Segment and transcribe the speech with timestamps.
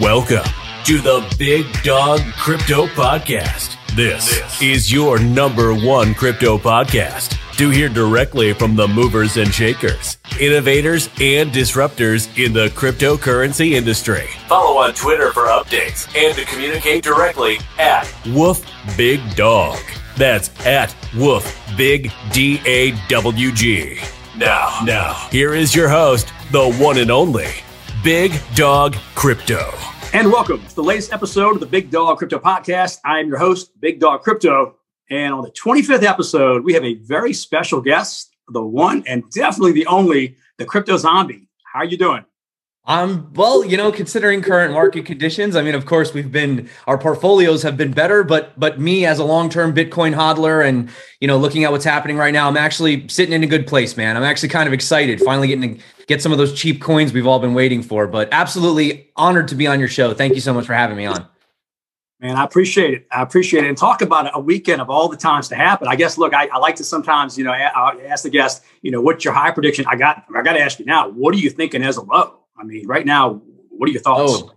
[0.00, 0.44] Welcome
[0.84, 3.76] to the Big Dawg Crypto Podcast.
[3.94, 10.18] This, is your number one crypto podcast to hear directly from the movers and shakers,
[10.38, 14.26] innovators, and disruptors in the cryptocurrency industry.
[14.48, 18.68] Follow on Twitter for updates and to communicate directly at Woof
[18.98, 19.78] Big Dawg.
[20.16, 23.98] That's at Woof Big D A W G.
[24.36, 27.48] Now, now, here is your host, the one and only
[28.06, 29.68] Big Dawg Crypto.
[30.12, 32.98] And welcome to the latest episode of the Big Dawg Crypto Podcast.
[33.04, 34.76] I am your host, Big Dawg Crypto.
[35.10, 39.72] And on the 25th episode, we have a very special guest, the one and definitely
[39.72, 41.48] the only, the Crypto Zombie.
[41.64, 42.24] How are you doing?
[42.88, 46.96] Um, well, you know, considering current market conditions, I mean, of course, we've been our
[46.96, 50.88] portfolios have been better, but but me as a long-term Bitcoin hodler and
[51.20, 53.96] you know, looking at what's happening right now, I'm actually sitting in a good place,
[53.96, 54.16] man.
[54.16, 57.26] I'm actually kind of excited, finally getting to get some of those cheap coins we've
[57.26, 58.06] all been waiting for.
[58.06, 60.14] But absolutely honored to be on your show.
[60.14, 61.26] Thank you so much for having me on.
[62.20, 63.06] Man, I appreciate it.
[63.10, 63.68] I appreciate it.
[63.68, 65.86] And talk about a weekend of all the times to happen.
[65.86, 69.02] I guess, look, I, I like to sometimes, you know, ask the guest, you know,
[69.02, 69.84] what's your high prediction?
[69.86, 72.38] I got, I got to ask you now, what are you thinking as a low?
[72.58, 74.32] I mean, right now, what are your thoughts?
[74.34, 74.52] Oh.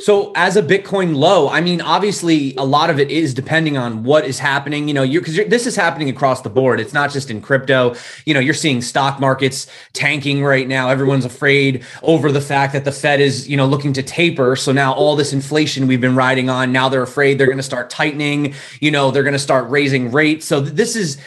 [0.00, 4.02] So as a Bitcoin low, I mean, obviously a lot of it is depending on
[4.02, 4.88] what is happening.
[4.88, 6.80] You know, you're because this is happening across the board.
[6.80, 7.94] It's not just in crypto.
[8.24, 10.88] You know, you're seeing stock markets tanking right now.
[10.88, 14.56] Everyone's afraid over the fact that the Fed is, you know, looking to taper.
[14.56, 17.62] So now all this inflation we've been riding on, now they're afraid they're going to
[17.62, 18.54] start tightening.
[18.80, 20.46] You know, they're going to start raising rates.
[20.46, 21.18] So this is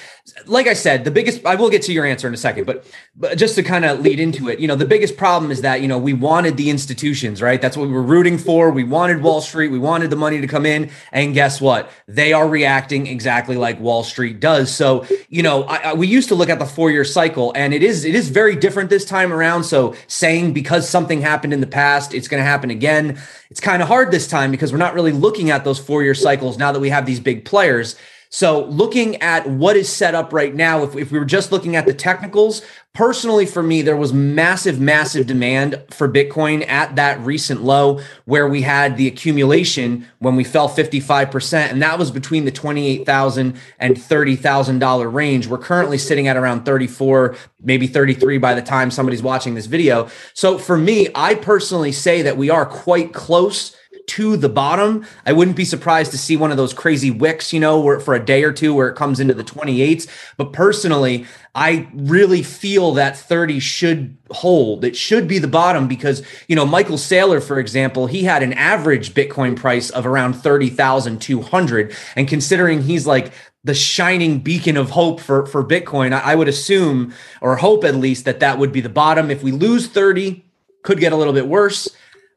[0.46, 2.86] like I said, the biggest, I will get to your answer in a second, but,
[3.14, 5.82] but just to kind of lead into it, you know, the biggest problem is that,
[5.82, 7.62] you know, we wanted the institutions, right?
[7.62, 8.72] That's what we were rooting for.
[8.72, 9.68] We wanted Wall Street.
[9.68, 10.92] We wanted the money to come in.
[11.12, 11.92] And guess what?
[12.08, 14.74] They are reacting exactly like Wall Street does.
[14.74, 17.74] So, you know, I, I, we used to look at the four year cycle and
[17.74, 19.66] it is, it is very different this time around.
[19.66, 23.22] So saying because something happened in the past, it's going to happen again.
[23.50, 26.16] It's kind of hard this time because we're not really looking at those four year
[26.16, 27.97] cycles now that we have these big players.
[28.34, 31.76] So, looking at what is set up right now, if, if we were just looking
[31.76, 37.20] at the technicals, personally for me, there was massive, massive demand for Bitcoin at that
[37.20, 41.54] recent low where we had the accumulation when we fell 55%.
[41.70, 45.46] And that was between the $28,000 and $30,000 range.
[45.46, 50.10] We're currently sitting at around 34, maybe 33 by the time somebody's watching this video.
[50.34, 53.78] So, for me, I personally say that we are quite close
[54.08, 55.06] to the bottom.
[55.25, 58.14] I wouldn't be surprised to see one of those crazy wicks, you know, where for
[58.14, 60.08] a day or two where it comes into the 28s.
[60.38, 61.25] But personally,
[61.56, 64.84] I really feel that 30 should hold.
[64.84, 68.53] It should be the bottom because, you know, Michael Saylor, for example, he had an
[68.53, 71.96] average Bitcoin price of around 30,200.
[72.16, 73.31] And considering he's like
[73.64, 77.96] the shining beacon of hope for, for Bitcoin, I, I would assume or hope at
[77.96, 79.31] least that that would be the bottom.
[79.31, 80.44] If we lose 30,
[80.84, 81.88] could get a little bit worse.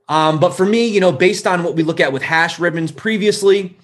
[0.09, 2.93] Um, but for me, you know, based on what we look at with hash ribbons
[2.93, 3.77] previously,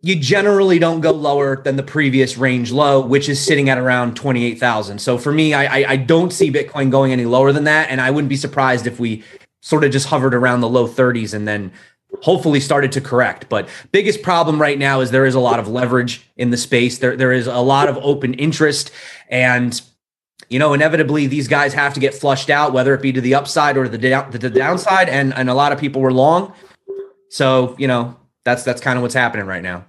[0.00, 4.14] you generally don't go lower than the previous range low, which is sitting at around
[4.14, 5.00] 28,000.
[5.00, 7.90] So for me, I, I, don't see Bitcoin going any lower than that.
[7.90, 9.24] And I wouldn't be surprised if we
[9.60, 11.72] sort of just hovered around the low 30s and then
[12.22, 13.48] hopefully started to correct.
[13.48, 16.98] But biggest problem right now is there is a lot of leverage in the space.
[16.98, 18.92] There, there is a lot of open interest.
[19.28, 19.80] And
[20.48, 23.34] you know, inevitably these guys have to get flushed out, whether it be to the
[23.34, 25.08] upside or the, down, the downside.
[25.08, 26.52] And, and a lot of people were long.
[27.28, 29.84] So, you know, that's, that's kind of what's happening right now.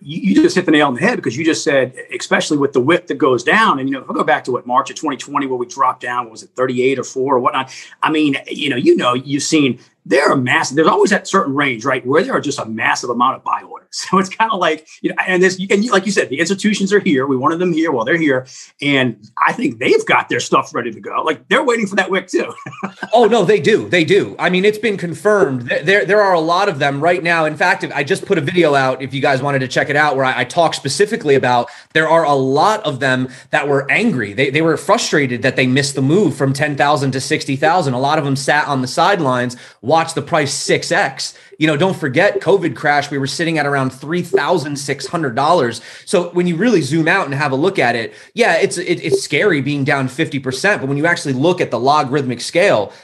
[0.00, 2.80] You, just hit the nail on the head because you just said, especially with the
[2.80, 3.80] wick that goes down.
[3.80, 6.02] And, you know, if I go back to what March of 2020, where we dropped
[6.02, 7.74] down, was it 38 or four or whatnot?
[8.02, 10.76] I mean, you know, you know, you've seen there are massive.
[10.76, 13.62] There's always that certain range, right, where there are just a massive amount of buy
[13.62, 13.86] orders.
[14.10, 16.92] So it's kind of like you know, and this, and like you said, the institutions
[16.92, 17.26] are here.
[17.26, 17.92] We wanted them here.
[17.92, 18.46] Well, they're here,
[18.80, 19.16] and
[19.46, 21.22] I think they've got their stuff ready to go.
[21.22, 22.52] Like they're waiting for that wick too.
[23.12, 23.88] oh no, they do.
[23.88, 24.34] They do.
[24.38, 25.62] I mean, it's been confirmed.
[25.62, 27.44] There, there are a lot of them right now.
[27.44, 29.02] In fact, I just put a video out.
[29.02, 32.08] If you guys wanted to check it out, where I, I talk specifically about there
[32.08, 34.32] are a lot of them that were angry.
[34.32, 37.94] They they were frustrated that they missed the move from ten thousand to sixty thousand.
[37.94, 39.56] A lot of them sat on the sidelines
[40.00, 41.34] watch the price 6x.
[41.58, 45.82] You know, don't forget COVID crash, we were sitting at around $3,600.
[46.06, 48.98] So when you really zoom out and have a look at it, yeah, it's it,
[49.04, 52.94] it's scary being down 50%, but when you actually look at the logarithmic scale,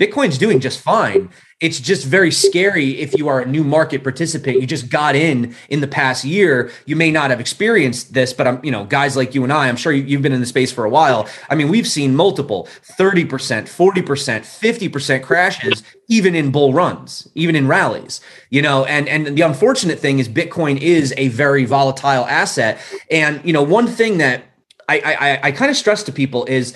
[0.00, 1.30] Bitcoin's doing just fine.
[1.60, 4.60] It's just very scary if you are a new market participant.
[4.60, 6.72] You just got in in the past year.
[6.84, 9.68] You may not have experienced this but i'm you know guys like you and i
[9.68, 11.28] i'm sure you've been in the space for a while.
[11.48, 12.68] I mean we've seen multiple
[12.98, 18.20] 30% 40% 50% crashes even in bull runs even in rallies
[18.50, 18.84] you know?
[18.86, 22.80] And and the unfortunate thing is bitcoin is a very volatile asset.
[23.12, 24.44] And you know one thing that
[24.88, 26.74] i i, I kind of stress to people is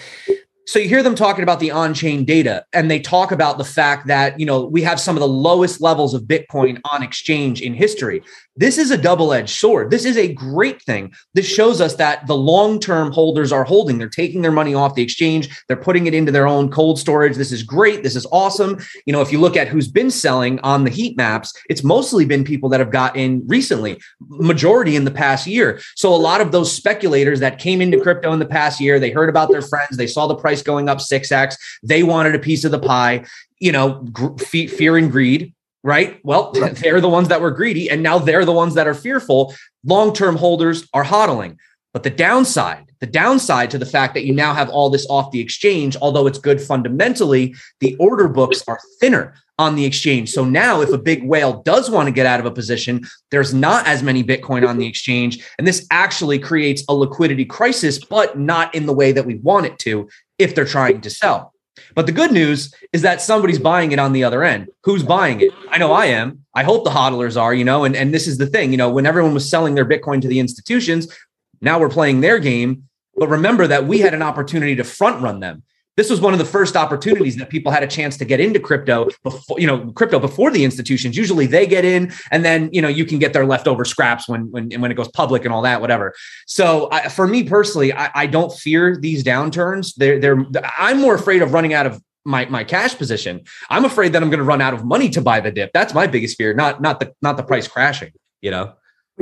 [0.69, 4.07] So you hear them talking about the on-chain data and they talk about the fact
[4.09, 7.73] that, you know, we have some of the lowest levels of Bitcoin on exchange in
[7.73, 8.21] history.
[8.59, 9.93] This is a double-edged sword.
[9.93, 11.13] This is a great thing.
[11.35, 13.99] This shows us that the long-term holders are holding.
[13.99, 15.49] They're taking their money off the exchange.
[15.69, 17.37] They're putting it into their own cold storage.
[17.37, 18.03] This is great.
[18.03, 18.79] This is awesome.
[19.07, 22.25] You know, if you look at who's been selling on the heat maps, it's mostly
[22.25, 25.81] been people that have got in recently, majority in the past year.
[25.95, 29.11] So a lot of those speculators that came into crypto in the past year, they
[29.11, 31.55] heard about their friends, they saw the price going up 6x,
[31.85, 33.25] they wanted a piece of the pie,
[33.61, 34.05] you know,
[34.41, 36.21] fear and greed, right?
[36.25, 39.55] Well, they're the ones that were greedy and now they're the ones that are fearful.
[39.85, 41.57] Long-term holders are hodling.
[41.93, 45.31] But the downside, the downside to the fact that you now have all this off
[45.31, 50.31] the exchange, although it's good fundamentally, the order books are thinner on the exchange.
[50.31, 53.53] So now, if a big whale does want to get out of a position, there's
[53.53, 55.45] not as many Bitcoin on the exchange.
[55.59, 59.67] And this actually creates a liquidity crisis, but not in the way that we want
[59.67, 60.09] it to
[60.39, 61.53] if they're trying to sell.
[61.95, 64.69] But the good news is that somebody's buying it on the other end.
[64.85, 65.53] Who's buying it?
[65.71, 66.45] I know I am.
[66.55, 68.91] I hope the hodlers are, you know, and, and this is the thing, you know,
[68.91, 71.13] when everyone was selling their Bitcoin to the institutions,
[71.61, 72.85] now we're playing their game.
[73.17, 75.65] But remember that we had an opportunity to front run them
[75.99, 78.61] this was one of the first opportunities that people had a chance to get into
[78.61, 81.17] crypto before you know crypto before the institutions.
[81.17, 84.49] Usually they get in and then you know you can get their leftover scraps when
[84.53, 86.15] when when it goes public and all that whatever.
[86.47, 89.95] So I, for me personally I, I don't fear these downturns.
[89.97, 90.47] They're they're
[90.79, 93.43] i'm more afraid of running out of my my cash position.
[93.69, 95.73] I'm afraid that i'm going to run out of money to buy the dip.
[95.73, 98.73] That's my biggest fear not not the not the price crashing you know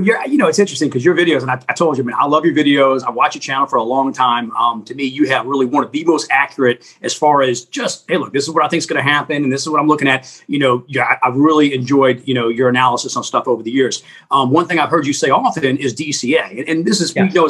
[0.03, 2.27] you're, you know, it's interesting because your videos, and I, I, told you, man, I
[2.27, 3.03] love your videos.
[3.03, 4.55] I watch your channel for a long time.
[4.57, 8.05] Um, to me, you have really one of the most accurate as far as just,
[8.09, 9.81] hey, look, this is what I think is going to happen, and this is what
[9.81, 10.43] I'm looking at.
[10.49, 13.71] You know, yeah, I, have really enjoyed, you know, your analysis on stuff over the
[13.71, 14.03] years.
[14.31, 17.25] Um, one thing I've heard you say often is DCA, and, and this is, yeah.
[17.25, 17.49] we know.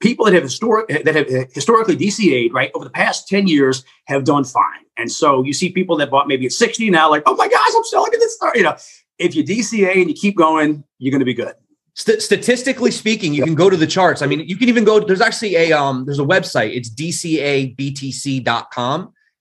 [0.00, 4.24] People that have historic that have historically DCA'd right over the past ten years have
[4.24, 7.36] done fine, and so you see people that bought maybe at sixty now, like, oh
[7.36, 8.74] my gosh, I'm selling at this, you know
[9.22, 11.54] if you DCA and you keep going, you're going to be good.
[11.94, 13.46] St- statistically speaking, you yep.
[13.46, 14.22] can go to the charts.
[14.22, 15.00] I mean, you can even go.
[15.00, 16.74] There's actually a um, there's a website.
[16.74, 17.78] It's dcabtc.com.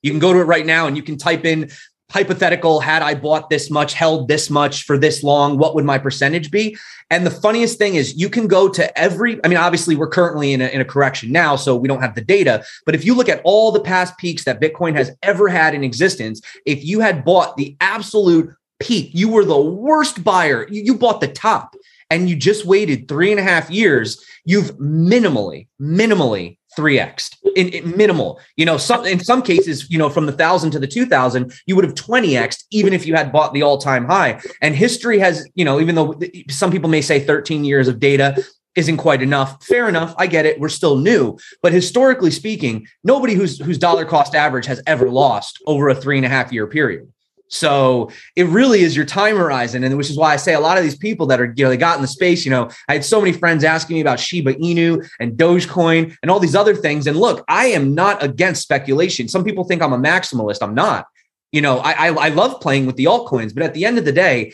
[0.01, 1.69] You can go to it right now and you can type in
[2.11, 2.81] hypothetical.
[2.81, 6.51] Had I bought this much, held this much for this long, what would my percentage
[6.51, 6.77] be?
[7.09, 9.39] And the funniest thing is, you can go to every.
[9.45, 12.15] I mean, obviously, we're currently in a, in a correction now, so we don't have
[12.15, 12.65] the data.
[12.85, 15.85] But if you look at all the past peaks that Bitcoin has ever had in
[15.85, 19.11] existence, if you had bought the absolute peak.
[19.13, 20.67] You were the worst buyer.
[20.69, 21.75] You, you bought the top
[22.09, 24.23] and you just waited three and a half years.
[24.43, 30.09] You've minimally, minimally 3x in, in, minimal you know some in some cases you know
[30.09, 33.53] from the 1000 to the 2000 you would have 20x even if you had bought
[33.53, 36.17] the all-time high and history has you know even though
[36.49, 38.41] some people may say 13 years of data
[38.75, 43.33] isn't quite enough fair enough i get it we're still new but historically speaking nobody
[43.33, 46.67] who's whose dollar cost average has ever lost over a three and a half year
[46.67, 47.11] period
[47.51, 49.83] so it really is your time horizon.
[49.83, 51.69] And which is why I say a lot of these people that are, you know,
[51.69, 54.19] they got in the space, you know, I had so many friends asking me about
[54.19, 57.07] Shiba Inu and Dogecoin and all these other things.
[57.07, 59.27] And look, I am not against speculation.
[59.27, 60.59] Some people think I'm a maximalist.
[60.61, 61.07] I'm not.
[61.51, 64.05] You know, I, I, I love playing with the altcoins, but at the end of
[64.05, 64.53] the day,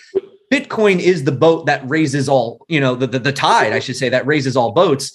[0.51, 3.97] Bitcoin is the boat that raises all, you know, the, the, the tide, I should
[3.97, 5.11] say, that raises all boats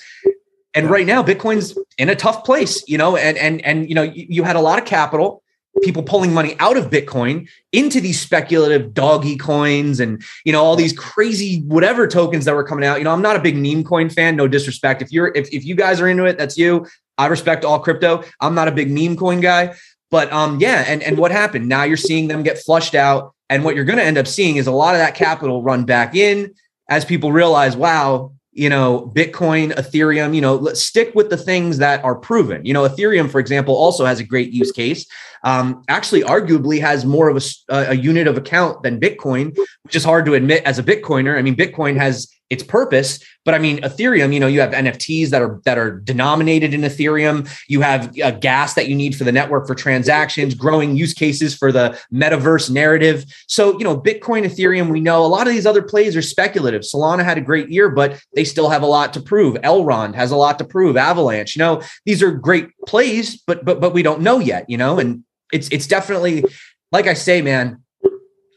[0.74, 4.02] and right now bitcoin's in a tough place you know and and and you know
[4.02, 5.41] you, you, had a lot of capital
[5.82, 10.76] people pulling money out of Bitcoin into these speculative doggy coins and you know all
[10.76, 12.98] these crazy whatever tokens that were coming out.
[12.98, 15.02] You know, I'm not a big meme coin fan, no disrespect.
[15.02, 16.86] If you're if, if you guys are into it, that's you.
[17.18, 18.24] I respect all crypto.
[18.40, 19.74] I'm not a big meme coin guy.
[20.10, 21.68] But um, yeah, and and what happened?
[21.68, 24.56] Now you're seeing them get flushed out, and what you're going to end up seeing
[24.56, 26.54] is a lot of that capital run back in
[26.90, 31.78] as people realize, wow, you know, Bitcoin, Ethereum, you know, let's stick with the things
[31.78, 32.64] that are proven.
[32.64, 35.06] You know, Ethereum, for example, also has a great use case.
[35.42, 40.04] Um, actually, arguably has more of a, a unit of account than Bitcoin, which is
[40.04, 41.38] hard to admit as a Bitcoiner.
[41.38, 43.18] I mean, Bitcoin has its purpose.
[43.46, 46.82] But I mean, Ethereum, you know, you have NFTs that are that are denominated in
[46.82, 47.48] Ethereum.
[47.66, 51.56] You have a gas that you need for the network for transactions, growing use cases
[51.56, 53.24] for the metaverse narrative.
[53.48, 56.82] So, you know, Bitcoin, Ethereum, we know a lot of these other plays are speculative.
[56.82, 59.54] Solana had a great year, but they still have a lot to prove.
[59.62, 60.98] Elrond has a lot to prove.
[60.98, 64.76] Avalanche, you know, these are great plays, but but but we don't know yet, you
[64.76, 66.44] know, and it's it's definitely
[66.92, 67.82] like I say, man,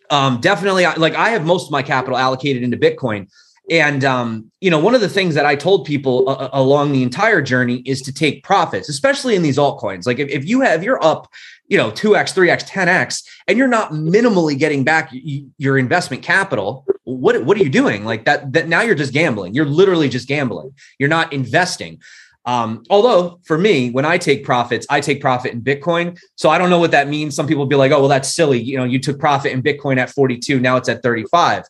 [0.10, 3.30] um, definitely like I have most of my capital allocated into Bitcoin.
[3.70, 6.92] And um, you know, one of the things that I told people uh, uh along
[6.92, 10.06] the entire journey is to take profits, especially in these altcoins.
[10.06, 11.32] Like if, if you have you're up,
[11.68, 15.12] you know, two x, three x, ten x, and you're not minimally getting back
[15.58, 18.06] your investment capital, what what are you doing?
[18.06, 19.56] Like that that now you're just gambling.
[19.56, 20.74] You're literally just gambling.
[21.00, 22.02] You're not investing.
[22.46, 26.20] Um, although for me, when I take profits, I take profit in Bitcoin.
[26.36, 27.36] So I don't know what that means.
[27.36, 28.62] Some people be like, oh, well, that's silly.
[28.62, 31.64] You know, you took profit in Bitcoin at 42, now it's at 35.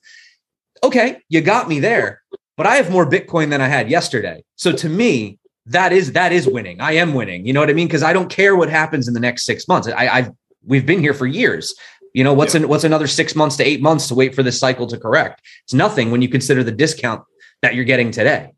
[0.85, 2.21] Okay, you got me there.
[2.57, 4.43] But I have more Bitcoin than I had yesterday.
[4.55, 6.79] So to me, that is that is winning.
[6.79, 7.45] I am winning.
[7.47, 7.87] You know what I mean?
[7.87, 9.87] Because I don't care what happens in the next six months.
[9.87, 10.31] I, I've
[10.63, 11.73] we've been here for years.
[12.13, 12.61] You know, what's yeah.
[12.61, 15.41] in, what's another six months to eight months to wait for this cycle to correct?
[15.63, 17.23] It's nothing when you consider the discount
[17.63, 18.53] that you're getting today.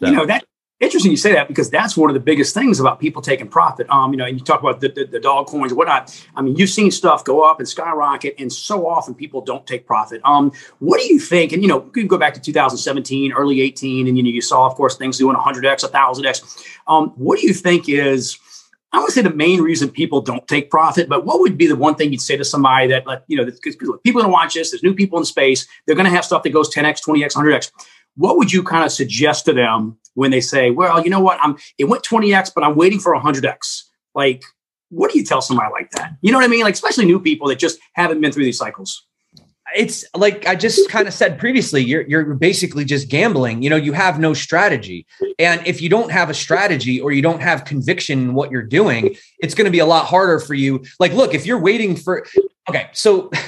[0.00, 0.44] You know that
[0.80, 3.88] interesting you say that because that's one of the biggest things about people taking profit.
[3.88, 6.14] Um, you know, and you talk about the, the, the, dog coins and whatnot.
[6.34, 9.86] I mean, you've seen stuff go up and skyrocket, and so often people don't take
[9.86, 10.20] profit.
[10.24, 11.52] Um, what do you think?
[11.52, 14.66] And you know, you go back to 2017, early 18, and you know, you saw,
[14.66, 16.64] of course, things doing 100x, 1000x.
[16.86, 18.38] Um, what do you think is
[18.92, 21.76] I would say the main reason people don't take profit, but what would be the
[21.76, 24.30] one thing you'd say to somebody that, like, you know, because people are going to
[24.30, 27.04] watch this, there's new people in space, they're going to have stuff that goes 10x,
[27.06, 27.72] 20x, 100x.
[28.16, 31.38] What would you kind of suggest to them when they say, well, you know what,
[31.40, 33.84] I'm it went 20x, but I'm waiting for 100x?
[34.14, 34.42] Like,
[34.90, 36.16] what do you tell somebody like that?
[36.20, 36.64] You know what I mean?
[36.64, 39.06] Like, especially new people that just haven't been through these cycles
[39.74, 43.62] it's like I just kind of said previously, you're you're basically just gambling.
[43.62, 45.06] You know, you have no strategy.
[45.38, 48.62] And if you don't have a strategy or you don't have conviction in what you're
[48.62, 50.84] doing, it's going to be a lot harder for you.
[51.00, 52.26] Like, look, if you're waiting for
[52.68, 53.30] okay, so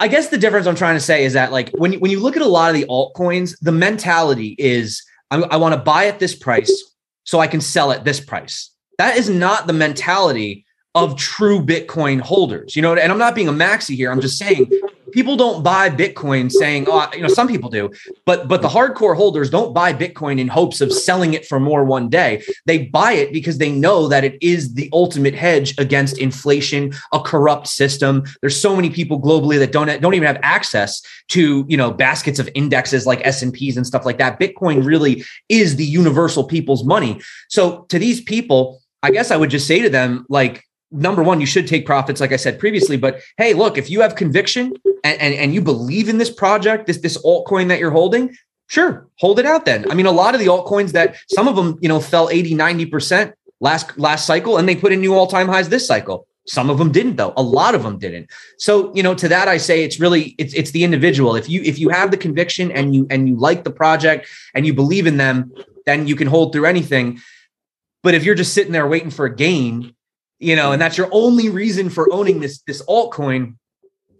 [0.00, 2.20] I guess the difference I'm trying to say is that like when you, when you
[2.20, 6.06] look at a lot of the altcoins, the mentality is I, I want to buy
[6.06, 6.94] at this price
[7.24, 8.70] so I can sell at this price.
[8.98, 12.74] That is not the mentality of true Bitcoin holders.
[12.74, 14.10] You know, and I'm not being a maxi here.
[14.10, 14.70] I'm just saying
[15.12, 17.90] people don't buy Bitcoin saying, oh, you know, some people do,
[18.26, 21.84] but but the hardcore holders don't buy Bitcoin in hopes of selling it for more
[21.84, 22.42] one day.
[22.66, 27.20] They buy it because they know that it is the ultimate hedge against inflation, a
[27.20, 28.24] corrupt system.
[28.40, 32.38] There's so many people globally that don't don't even have access to, you know, baskets
[32.38, 34.40] of indexes like S&Ps and stuff like that.
[34.40, 37.20] Bitcoin really is the universal people's money.
[37.48, 41.40] So to these people, I guess I would just say to them like number one,
[41.40, 42.96] you should take profits, like I said previously.
[42.96, 44.72] But hey, look, if you have conviction
[45.04, 49.08] and, and, and you believe in this project, this this altcoin that you're holding, sure,
[49.18, 49.90] hold it out then.
[49.90, 52.54] I mean, a lot of the altcoins that some of them, you know, fell 80,
[52.54, 56.26] 90% last last cycle and they put in new all-time highs this cycle.
[56.46, 57.34] Some of them didn't though.
[57.36, 58.30] A lot of them didn't.
[58.58, 61.36] So, you know, to that I say it's really it's it's the individual.
[61.36, 64.66] If you if you have the conviction and you and you like the project and
[64.66, 65.52] you believe in them,
[65.86, 67.20] then you can hold through anything.
[68.02, 69.94] But if you're just sitting there waiting for a gain,
[70.40, 73.54] you know, and that's your only reason for owning this this altcoin,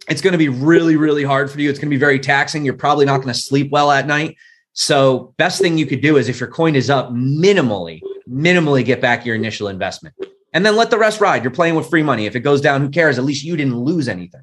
[0.08, 1.68] it's going to be really really hard for you.
[1.68, 2.64] It's going to be very taxing.
[2.64, 4.36] You're probably not going to sleep well at night.
[4.72, 9.00] So, best thing you could do is if your coin is up, minimally, minimally get
[9.00, 10.14] back your initial investment.
[10.52, 11.42] And then let the rest ride.
[11.42, 12.26] You're playing with free money.
[12.26, 13.18] If it goes down, who cares?
[13.18, 14.42] At least you didn't lose anything.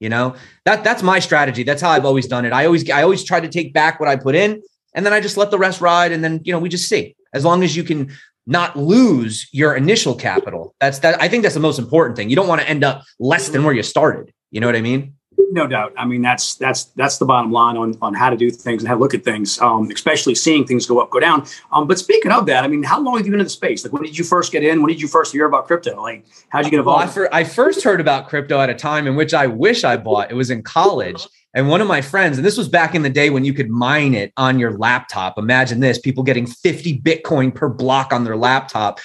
[0.00, 0.34] You know?
[0.64, 1.62] That that's my strategy.
[1.62, 2.52] That's how I've always done it.
[2.52, 4.62] I always I always try to take back what I put in
[4.94, 7.16] and then I just let the rest ride and then, you know, we just see.
[7.34, 8.10] As long as you can
[8.48, 10.74] not lose your initial capital.
[10.80, 11.20] That's that.
[11.22, 12.30] I think that's the most important thing.
[12.30, 14.32] You don't want to end up less than where you started.
[14.50, 15.14] You know what I mean?
[15.50, 15.92] No doubt.
[15.96, 18.88] I mean, that's that's that's the bottom line on on how to do things and
[18.88, 21.46] how to look at things, um, especially seeing things go up, go down.
[21.72, 23.84] Um, but speaking of that, I mean, how long have you been in the space?
[23.84, 24.82] Like, when did you first get in?
[24.82, 26.00] When did you first hear about crypto?
[26.00, 27.00] Like, how'd you get involved?
[27.00, 29.84] Well, I, for, I first heard about crypto at a time in which I wish
[29.84, 30.30] I bought.
[30.30, 31.26] It was in college.
[31.58, 33.68] And one of my friends, and this was back in the day when you could
[33.68, 35.36] mine it on your laptop.
[35.36, 39.00] Imagine this people getting 50 Bitcoin per block on their laptop.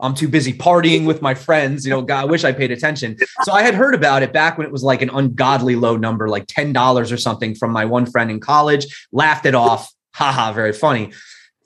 [0.00, 1.86] I'm too busy partying with my friends.
[1.86, 3.16] You know, God, I wish I paid attention.
[3.44, 6.28] So I had heard about it back when it was like an ungodly low number,
[6.28, 9.88] like $10 or something from my one friend in college, laughed it off.
[10.12, 11.12] Haha, very funny.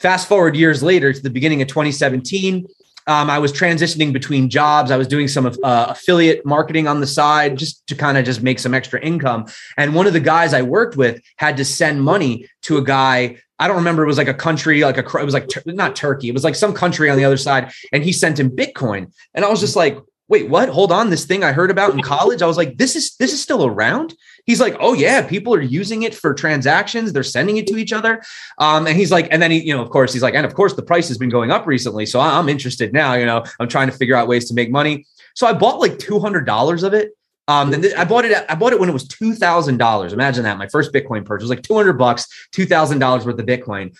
[0.00, 2.66] Fast forward years later to the beginning of 2017.
[3.06, 4.90] Um, I was transitioning between jobs.
[4.90, 8.42] I was doing some uh, affiliate marketing on the side just to kind of just
[8.42, 9.46] make some extra income.
[9.76, 13.38] And one of the guys I worked with had to send money to a guy.
[13.58, 14.02] I don't remember.
[14.02, 16.28] It was like a country, like a it was like not Turkey.
[16.28, 19.12] It was like some country on the other side, and he sent him Bitcoin.
[19.34, 19.98] And I was just like,
[20.28, 20.68] wait, what?
[20.68, 21.10] Hold on.
[21.10, 22.42] This thing I heard about in college.
[22.42, 24.14] I was like, this is this is still around.
[24.46, 27.12] He's like, oh yeah, people are using it for transactions.
[27.12, 28.22] They're sending it to each other.
[28.58, 30.54] Um, and he's like, and then he, you know, of course, he's like, and of
[30.54, 32.06] course, the price has been going up recently.
[32.06, 33.14] So I'm interested now.
[33.14, 35.06] You know, I'm trying to figure out ways to make money.
[35.34, 37.12] So I bought like two hundred dollars of it.
[37.48, 38.46] Um, then I bought it.
[38.48, 40.12] I bought it when it was two thousand dollars.
[40.12, 40.58] Imagine that.
[40.58, 43.96] My first Bitcoin purchase was like two hundred bucks, two thousand dollars worth of Bitcoin.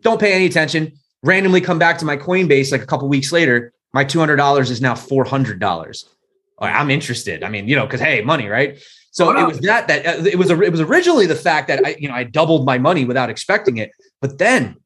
[0.00, 0.92] Don't pay any attention.
[1.22, 4.94] Randomly come back to my Coinbase like a couple weeks later my $200 is now
[4.94, 6.04] $400.
[6.58, 7.44] I'm interested.
[7.44, 8.78] I mean, you know, because hey, money, right?
[9.14, 11.94] So it was that that uh, it was it was originally the fact that I
[12.00, 14.76] you know I doubled my money without expecting it, but then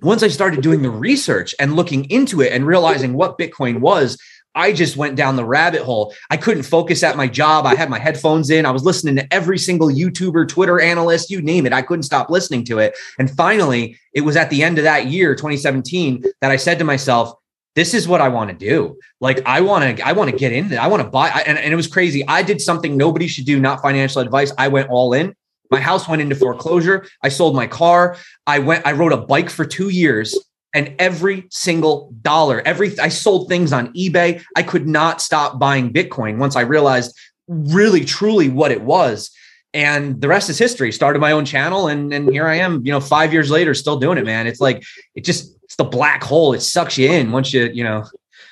[0.00, 4.18] once I started doing the research and looking into it and realizing what Bitcoin was,
[4.54, 6.14] I just went down the rabbit hole.
[6.30, 7.66] I couldn't focus at my job.
[7.66, 8.64] I had my headphones in.
[8.64, 11.74] I was listening to every single YouTuber, Twitter analyst, you name it.
[11.74, 12.96] I couldn't stop listening to it.
[13.18, 16.84] And finally, it was at the end of that year, 2017, that I said to
[16.84, 17.34] myself,
[17.74, 18.98] this is what I want to do.
[19.20, 20.76] Like I want to, I want to get in.
[20.76, 21.28] I want to buy.
[21.28, 22.26] And, and it was crazy.
[22.28, 24.52] I did something nobody should do, not financial advice.
[24.58, 25.34] I went all in.
[25.70, 27.06] My house went into foreclosure.
[27.22, 28.16] I sold my car.
[28.46, 30.38] I went, I rode a bike for two years
[30.74, 35.92] and every single dollar every i sold things on ebay i could not stop buying
[35.92, 39.30] bitcoin once i realized really truly what it was
[39.74, 42.92] and the rest is history started my own channel and and here i am you
[42.92, 44.82] know five years later still doing it man it's like
[45.14, 48.04] it just it's the black hole it sucks you in once you you know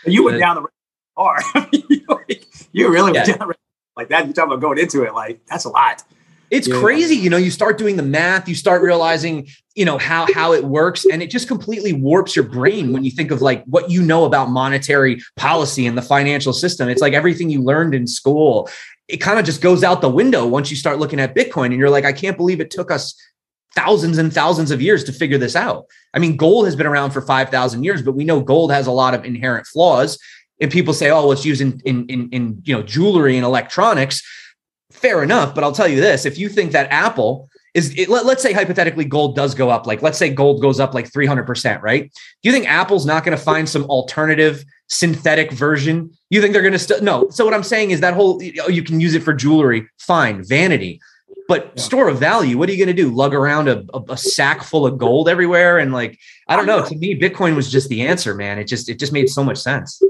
[0.06, 0.66] you went the, down the
[1.14, 1.38] bar
[2.72, 3.26] you really yeah.
[3.26, 3.52] went down
[3.94, 6.02] like that you talk about going into it like that's a lot
[6.50, 6.80] it's yeah.
[6.80, 7.14] crazy.
[7.14, 9.46] You know, you start doing the math, you start realizing,
[9.76, 13.10] you know, how how it works and it just completely warps your brain when you
[13.12, 16.88] think of like what you know about monetary policy and the financial system.
[16.88, 18.68] It's like everything you learned in school.
[19.06, 21.76] It kind of just goes out the window once you start looking at Bitcoin and
[21.76, 23.14] you're like, I can't believe it took us
[23.74, 25.86] thousands and thousands of years to figure this out.
[26.12, 28.92] I mean, gold has been around for 5,000 years, but we know gold has a
[28.92, 30.18] lot of inherent flaws.
[30.60, 33.44] And people say, oh, well, it's used in, in, in, in you know, jewelry and
[33.44, 34.22] electronics
[35.00, 35.54] fair enough.
[35.54, 38.52] But I'll tell you this: if you think that Apple is, it, let, us say
[38.52, 41.82] hypothetically gold does go up, like let's say gold goes up like three hundred percent,
[41.82, 42.04] right?
[42.04, 46.10] Do you think Apple's not going to find some alternative synthetic version?
[46.30, 47.28] You think they're going to still no?
[47.30, 50.44] So what I'm saying is that whole oh, you can use it for jewelry, fine,
[50.44, 51.00] vanity.
[51.50, 51.82] But yeah.
[51.82, 53.10] store of value, what are you going to do?
[53.10, 56.16] Lug around a, a, a, sack full of gold everywhere, and like
[56.46, 56.86] I don't know.
[56.86, 58.60] To me, Bitcoin was just the answer, man.
[58.60, 60.00] It just it just made so much sense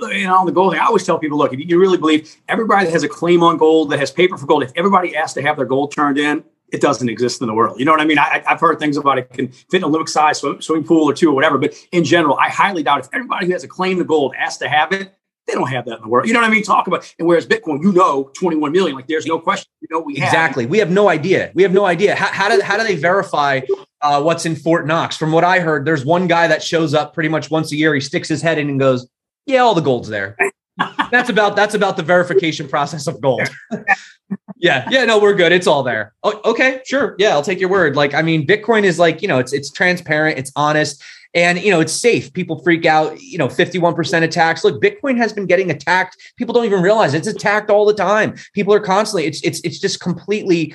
[0.00, 2.36] you know, on the gold thing, I always tell people, look, if you really believe
[2.48, 5.34] everybody that has a claim on gold, that has paper for gold, if everybody asked
[5.34, 7.78] to have their gold turned in, it doesn't exist in the world.
[7.78, 8.18] You know what I mean?
[8.18, 11.14] I, have heard things about it can fit in a Olympic size swimming pool or
[11.14, 11.56] two or whatever.
[11.56, 14.60] But in general, I highly doubt if everybody who has a claim to gold asked
[14.60, 15.14] to have it,
[15.48, 16.28] they don't have that in the world.
[16.28, 16.62] You know what I mean?
[16.62, 19.68] Talk about and whereas Bitcoin, you know, 21 million, like there's no question.
[19.80, 20.28] You know, we have.
[20.28, 20.66] exactly.
[20.66, 21.50] We have no idea.
[21.54, 22.14] We have no idea.
[22.14, 23.62] How, how do how do they verify
[24.02, 25.16] uh, what's in Fort Knox?
[25.16, 27.94] From what I heard, there's one guy that shows up pretty much once a year.
[27.94, 29.08] He sticks his head in and goes,
[29.46, 30.36] "Yeah, all the gold's there."
[31.10, 33.48] that's about that's about the verification process of gold.
[34.58, 35.52] yeah, yeah, no, we're good.
[35.52, 36.14] It's all there.
[36.22, 37.14] Oh, okay, sure.
[37.18, 37.96] Yeah, I'll take your word.
[37.96, 41.02] Like, I mean, Bitcoin is like, you know, it's it's transparent, it's honest,
[41.34, 42.32] and you know, it's safe.
[42.32, 44.64] People freak out, you know, 51% attacks.
[44.64, 46.16] Look, Bitcoin has been getting attacked.
[46.36, 48.34] People don't even realize it's attacked all the time.
[48.54, 50.74] People are constantly, it's it's it's just completely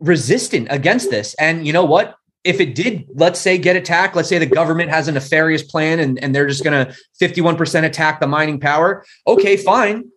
[0.00, 1.34] resistant against this.
[1.34, 2.16] And you know what?
[2.44, 5.98] if it did, let's say, get attacked, let's say the government has a nefarious plan
[5.98, 9.02] and, and they're just going to 51% attack the mining power.
[9.26, 10.10] Okay, fine.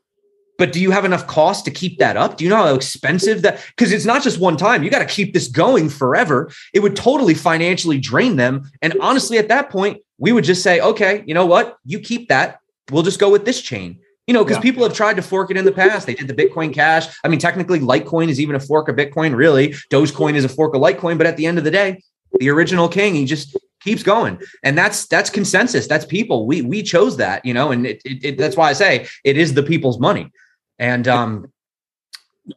[0.57, 2.37] But do you have enough cost to keep that up?
[2.37, 3.63] Do you know how expensive that?
[3.75, 4.83] Because it's not just one time.
[4.83, 6.51] You got to keep this going forever.
[6.73, 8.69] It would totally financially drain them.
[8.81, 11.77] And honestly, at that point, we would just say, okay, you know what?
[11.85, 12.59] You keep that.
[12.91, 13.99] We'll just go with this chain.
[14.25, 14.63] You know, because yeah.
[14.63, 16.05] people have tried to fork it in the past.
[16.05, 17.07] They did the Bitcoin Cash.
[17.23, 19.69] I mean, technically, Litecoin is even a fork of Bitcoin, really.
[19.89, 21.17] Dogecoin is a fork of Litecoin.
[21.17, 22.01] But at the end of the day,
[22.39, 23.15] the original king.
[23.15, 25.87] He just keeps going, and that's that's consensus.
[25.87, 26.45] That's people.
[26.45, 29.37] We we chose that, you know, and it, it, it that's why I say it
[29.37, 30.31] is the people's money.
[30.79, 31.51] And um,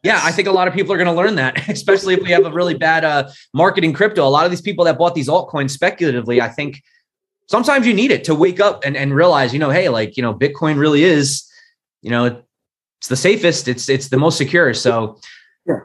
[0.03, 2.31] yeah, I think a lot of people are going to learn that, especially if we
[2.31, 4.25] have a really bad uh, marketing crypto.
[4.25, 6.81] A lot of these people that bought these altcoins speculatively, I think
[7.47, 10.23] sometimes you need it to wake up and, and realize, you know, hey, like, you
[10.23, 11.45] know, Bitcoin really is,
[12.01, 12.43] you know,
[13.01, 14.75] it's the safest, it's it's the most secure.
[14.75, 15.19] So
[15.65, 15.79] yeah.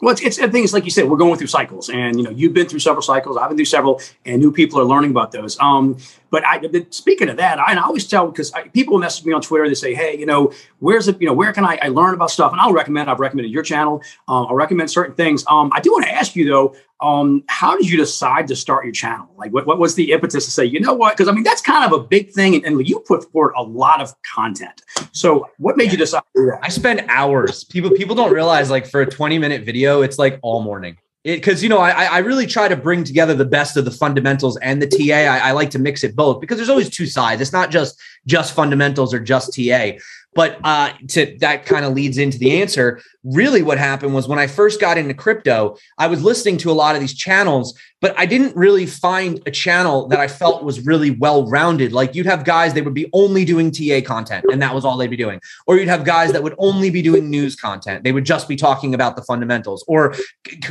[0.00, 2.24] Well, it's, it's the thing is like you said, we're going through cycles, and you
[2.24, 3.36] know you've been through several cycles.
[3.36, 5.58] I've been through several, and new people are learning about those.
[5.60, 5.98] Um,
[6.30, 6.60] but I,
[6.90, 9.68] speaking of that, I, I always tell because people message me on Twitter.
[9.68, 11.20] They say, "Hey, you know, where's it?
[11.20, 13.10] You know, where can I, I learn about stuff?" And I'll recommend.
[13.10, 14.02] I've recommended your channel.
[14.28, 15.44] Um, I'll recommend certain things.
[15.46, 18.84] Um, I do want to ask you though, um, how did you decide to start
[18.84, 19.28] your channel?
[19.36, 21.16] Like, what, what was the impetus to say, you know what?
[21.16, 23.62] Because I mean, that's kind of a big thing, and, and, you put forward a
[23.62, 24.82] lot of content.
[25.12, 26.22] So, what made you decide?
[26.62, 27.64] I spend hours.
[27.64, 30.96] People people don't realize like for a twenty minute video, it's like all morning.
[31.24, 34.58] Because you know, I I really try to bring together the best of the fundamentals
[34.58, 35.14] and the TA.
[35.14, 37.40] I, I like to mix it both because there's always two sides.
[37.40, 39.92] It's not just just fundamentals or just TA.
[40.34, 43.00] But uh, to that kind of leads into the answer.
[43.22, 46.74] Really, what happened was when I first got into crypto, I was listening to a
[46.74, 50.84] lot of these channels, but I didn't really find a channel that I felt was
[50.84, 51.94] really well rounded.
[51.94, 54.98] Like you'd have guys that would be only doing TA content, and that was all
[54.98, 58.04] they'd be doing, or you'd have guys that would only be doing news content.
[58.04, 60.14] They would just be talking about the fundamentals, or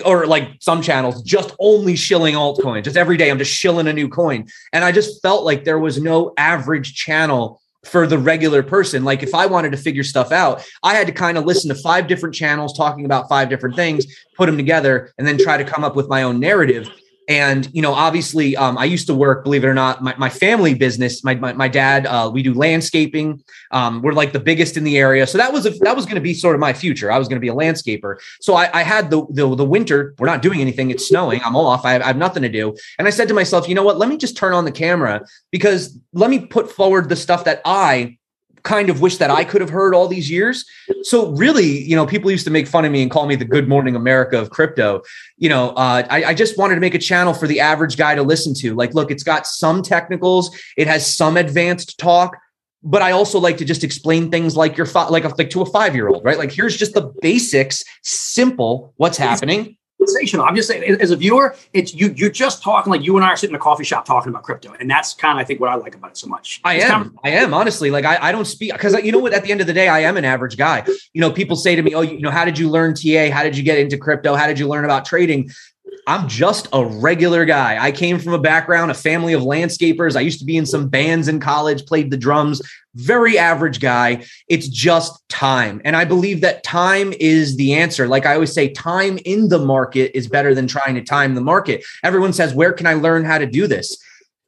[0.05, 2.83] or like some channels just only shilling altcoins.
[2.83, 5.79] Just every day, I'm just shilling a new coin, and I just felt like there
[5.79, 9.03] was no average channel for the regular person.
[9.03, 11.81] Like if I wanted to figure stuff out, I had to kind of listen to
[11.81, 15.63] five different channels talking about five different things, put them together, and then try to
[15.63, 16.89] come up with my own narrative.
[17.29, 20.29] And, you know, obviously, um, I used to work, believe it or not, my, my
[20.29, 23.41] family business, my, my, my dad, uh, we do landscaping.
[23.71, 25.25] Um, we're like the biggest in the area.
[25.25, 27.11] So that was, a, that was going to be sort of my future.
[27.11, 28.17] I was going to be a landscaper.
[28.41, 30.91] So I, I had the, the, the, winter, we're not doing anything.
[30.91, 31.41] It's snowing.
[31.43, 31.85] I'm off.
[31.85, 32.75] I have, I have nothing to do.
[32.99, 35.25] And I said to myself, you know what, let me just turn on the camera
[35.51, 38.17] because let me put forward the stuff that I
[38.63, 40.65] kind of wish that I could have heard all these years.
[41.03, 43.45] So really, you know, people used to make fun of me and call me the
[43.45, 45.01] Good Morning America of crypto.
[45.37, 48.15] You know, uh, I, I, just wanted to make a channel for the average guy
[48.15, 48.73] to listen to.
[48.73, 52.37] Like, look, it's got some technicals, it has some advanced talk.
[52.85, 55.61] But I also like to just explain things like your fi- like, a, like to
[55.61, 56.37] a five year old, right?
[56.37, 60.45] Like here's just the basics, simple, what's happening sensational.
[60.45, 62.13] I'm just saying, as a viewer, it's you.
[62.15, 64.43] You're just talking like you and I are sitting in a coffee shop talking about
[64.43, 66.61] crypto, and that's kind of I think what I like about it so much.
[66.63, 66.91] I it's am.
[66.91, 69.33] Kind of- I am honestly like I, I don't speak because you know what?
[69.33, 70.85] At the end of the day, I am an average guy.
[71.13, 73.29] You know, people say to me, "Oh, you know, how did you learn TA?
[73.31, 74.35] How did you get into crypto?
[74.35, 75.49] How did you learn about trading?"
[76.05, 77.83] I'm just a regular guy.
[77.83, 80.15] I came from a background, a family of landscapers.
[80.15, 82.61] I used to be in some bands in college, played the drums,
[82.95, 84.25] very average guy.
[84.49, 85.81] It's just time.
[85.85, 88.07] And I believe that time is the answer.
[88.07, 91.41] Like I always say, time in the market is better than trying to time the
[91.41, 91.85] market.
[92.03, 93.97] Everyone says, Where can I learn how to do this?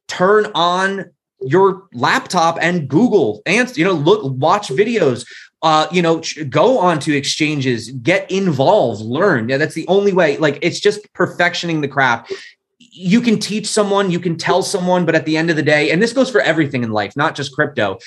[0.08, 1.06] Turn on
[1.42, 5.26] your laptop and Google and you know look watch videos
[5.66, 9.50] uh, you know, go onto exchanges, get involved, learn.
[9.50, 10.38] Yeah, that's the only way.
[10.38, 12.32] Like it's just perfectioning the craft.
[12.78, 15.90] You can teach someone, you can tell someone, but at the end of the day,
[15.90, 17.98] and this goes for everything in life, not just crypto.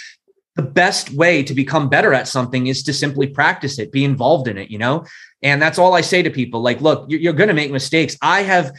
[0.55, 4.47] The best way to become better at something is to simply practice it, be involved
[4.47, 5.05] in it, you know?
[5.43, 6.63] And that's all I say to people.
[6.63, 8.17] Like, look, you're, you're going to make mistakes.
[8.23, 8.73] I have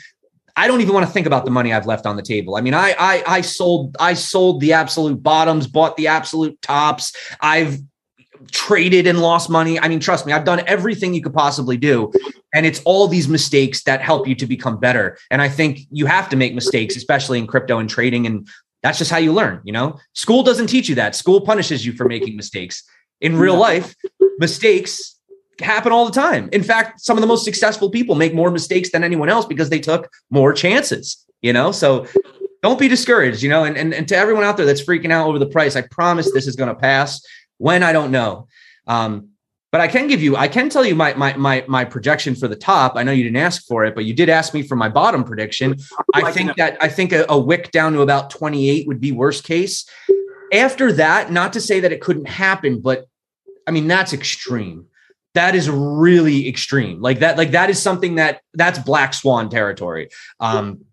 [0.55, 2.55] I don't even want to think about the money I've left on the table.
[2.55, 7.13] I mean, I I I sold I sold the absolute bottoms, bought the absolute tops.
[7.41, 7.79] I've
[8.49, 9.79] traded and lost money.
[9.79, 12.11] I mean, trust me, I've done everything you could possibly do.
[12.53, 15.17] And it's all these mistakes that help you to become better.
[15.29, 18.25] And I think you have to make mistakes, especially in crypto and trading.
[18.25, 18.47] And
[18.83, 19.61] that's just how you learn.
[19.63, 21.15] You know, school doesn't teach you that.
[21.15, 22.83] School punishes you for making mistakes.
[23.21, 23.95] In real life,
[24.37, 25.19] mistakes
[25.61, 26.49] happen all the time.
[26.51, 29.69] In fact, some of the most successful people make more mistakes than anyone else because
[29.69, 31.71] they took more chances, you know?
[31.71, 32.07] So
[32.61, 35.27] don't be discouraged, you know, and, and, and to everyone out there that's freaking out
[35.27, 37.21] over the price, I promise this is going to pass.
[37.59, 38.47] When I don't know.
[38.87, 39.29] Um,
[39.71, 42.47] but I can give you, I can tell you my my my my projection for
[42.47, 42.93] the top.
[42.95, 45.23] I know you didn't ask for it, but you did ask me for my bottom
[45.23, 45.75] prediction.
[46.13, 49.43] I think that I think a, a wick down to about 28 would be worst
[49.43, 49.85] case.
[50.51, 53.05] After that, not to say that it couldn't happen, but
[53.67, 54.87] I mean that's extreme.
[55.35, 56.99] That is really extreme.
[56.99, 60.09] Like that, like that is something that that's black swan territory.
[60.39, 60.85] Um,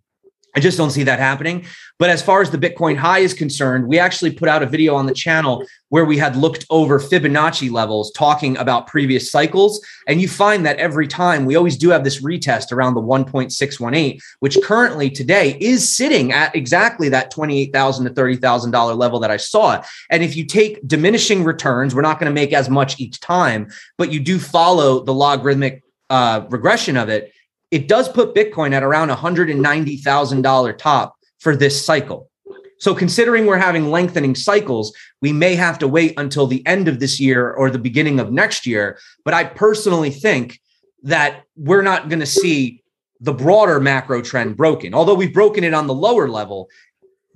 [0.57, 1.66] I just don't see that happening.
[1.99, 4.95] But as far as the Bitcoin high is concerned, we actually put out a video
[4.95, 9.85] on the channel where we had looked over Fibonacci levels talking about previous cycles.
[10.09, 14.19] And you find that every time we always do have this retest around the 1.618,
[14.40, 19.83] which currently today is sitting at exactly that 28,000 to $30,000 level that I saw.
[20.11, 23.69] And if you take diminishing returns, we're not going to make as much each time,
[23.99, 27.33] but you do follow the logarithmic uh, regression of it
[27.70, 32.31] it does put Bitcoin at around $190,000 top for this cycle.
[32.79, 37.00] So, considering we're having lengthening cycles, we may have to wait until the end of
[37.00, 38.98] this year or the beginning of next year.
[39.24, 40.61] But I personally think
[41.02, 42.83] that we're not going to see
[43.20, 44.92] the broader macro trend broken.
[44.92, 46.68] Although we've broken it on the lower level,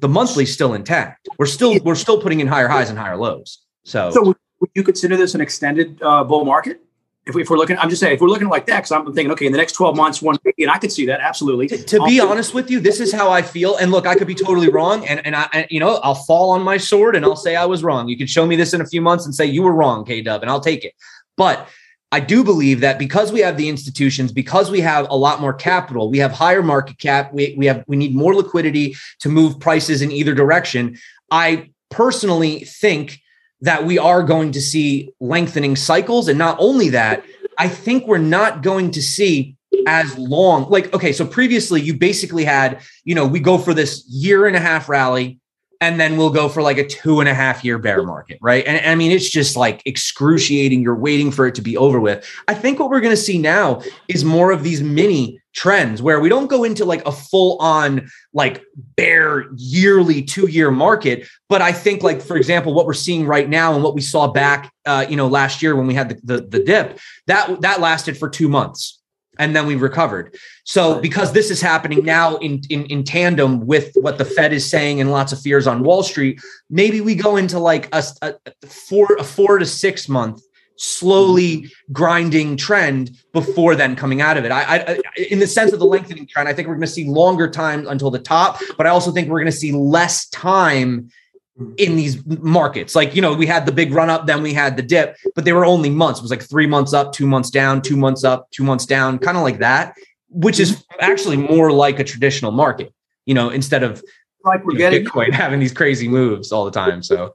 [0.00, 1.26] the monthly's still intact.
[1.38, 3.64] We're still we're still putting in higher highs and higher lows.
[3.84, 6.82] So, so would you consider this an extended uh, bull market?
[7.26, 9.30] If, we, are looking, I'm just saying, if we're looking like that, because I'm thinking,
[9.32, 11.68] okay, in the next 12 months, one, and I could see that absolutely.
[11.68, 13.76] To, to be um, honest with you, this is how I feel.
[13.76, 16.50] And look, I could be totally wrong, and and I, and, you know, I'll fall
[16.50, 18.08] on my sword and I'll say I was wrong.
[18.08, 20.22] You can show me this in a few months and say you were wrong, K
[20.22, 20.94] Dub, and I'll take it.
[21.36, 21.68] But
[22.12, 25.52] I do believe that because we have the institutions, because we have a lot more
[25.52, 29.60] capital, we have higher market cap, we, we have we need more liquidity to move
[29.60, 30.98] prices in either direction.
[31.30, 33.20] I personally think
[33.62, 36.28] that we are going to see lengthening cycles.
[36.28, 37.24] And not only that,
[37.58, 40.68] I think we're not going to see as long.
[40.70, 44.56] Like, okay, so previously you basically had, you know, we go for this year and
[44.56, 45.39] a half rally
[45.80, 48.64] and then we'll go for like a two and a half year bear market, right?
[48.66, 50.82] And, I mean, it's just like excruciating.
[50.82, 52.28] You're waiting for it to be over with.
[52.48, 56.20] I think what we're going to see now is more of these mini trends where
[56.20, 58.62] we don't go into like a full on like
[58.96, 61.26] bear yearly two year market.
[61.48, 64.28] But I think, like, for example, what we're seeing right now and what we saw
[64.28, 67.80] back, uh, you know, last year when we had the, the, the dip, that, that
[67.80, 68.99] lasted for two months
[69.40, 70.36] and then we recovered.
[70.64, 74.68] So because this is happening now in, in, in tandem with what the Fed is
[74.68, 78.34] saying and lots of fears on Wall Street, maybe we go into like a, a
[78.66, 80.42] four a four to six month
[80.76, 81.92] slowly mm-hmm.
[81.92, 84.52] grinding trend before then coming out of it.
[84.52, 84.98] I, I
[85.30, 87.88] in the sense of the lengthening trend, I think we're going to see longer time
[87.88, 91.10] until the top, but I also think we're going to see less time
[91.76, 92.94] in these markets.
[92.94, 95.44] Like, you know, we had the big run up, then we had the dip, but
[95.44, 96.20] they were only months.
[96.20, 99.18] It was like three months up, two months down, two months up, two months down,
[99.18, 99.94] kind of like that,
[100.28, 102.92] which is actually more like a traditional market,
[103.26, 104.02] you know, instead of
[104.44, 107.02] like we're you know, getting Bitcoin having these crazy moves all the time.
[107.02, 107.34] So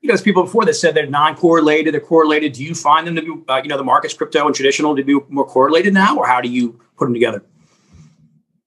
[0.00, 2.52] you know, there's people before that said they're non-correlated, they're correlated.
[2.52, 5.02] Do you find them to be, uh, you know, the markets, crypto and traditional, to
[5.02, 7.42] be more correlated now, or how do you put them together?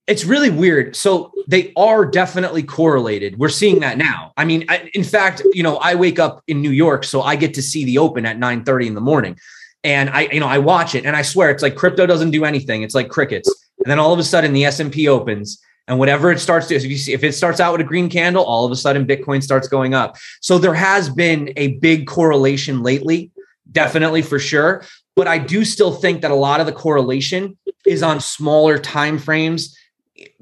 [0.07, 0.95] It's really weird.
[0.95, 3.37] So they are definitely correlated.
[3.37, 4.33] We're seeing that now.
[4.35, 7.35] I mean, I, in fact, you know, I wake up in New York, so I
[7.35, 9.37] get to see the Open at 9 30 in the morning.
[9.83, 12.45] And I, you know, I watch it and I swear it's like crypto doesn't do
[12.45, 12.83] anything.
[12.83, 13.49] It's like crickets.
[13.79, 16.83] And then all of a sudden the S&P opens and whatever it starts to, if
[16.83, 19.41] you see, if it starts out with a green candle, all of a sudden Bitcoin
[19.41, 20.17] starts going up.
[20.39, 23.31] So there has been a big correlation lately,
[23.71, 24.85] definitely for sure.
[25.15, 29.17] But I do still think that a lot of the correlation is on smaller time
[29.17, 29.75] frames,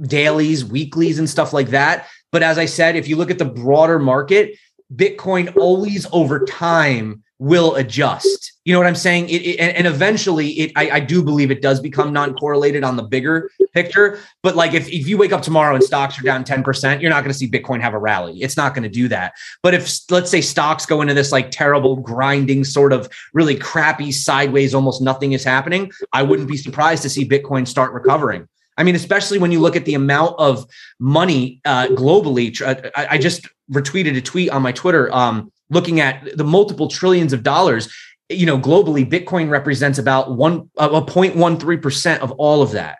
[0.01, 2.07] dailies, weeklies, and stuff like that.
[2.31, 4.57] But as I said, if you look at the broader market,
[4.93, 8.53] Bitcoin always over time will adjust.
[8.65, 9.29] You know what I'm saying?
[9.29, 13.03] It, it, and eventually, it I, I, do believe it does become non-correlated on the
[13.03, 14.19] bigger picture.
[14.43, 17.23] But like, if, if you wake up tomorrow and stocks are down 10%, you're not
[17.23, 18.41] going to see Bitcoin have a rally.
[18.41, 19.33] It's not going to do that.
[19.63, 24.11] But if let's say stocks go into this like terrible grinding sort of really crappy
[24.11, 28.49] sideways, almost nothing is happening, I wouldn't be surprised to see Bitcoin start recovering.
[28.79, 30.65] I mean, especially when you look at the amount of
[30.99, 32.59] money uh, globally.
[32.95, 35.13] I, I just retweeted a tweet on my Twitter.
[35.13, 37.93] Um, looking at the multiple trillions of dollars
[38.29, 42.99] you know globally bitcoin represents about one a 0.13% of all of that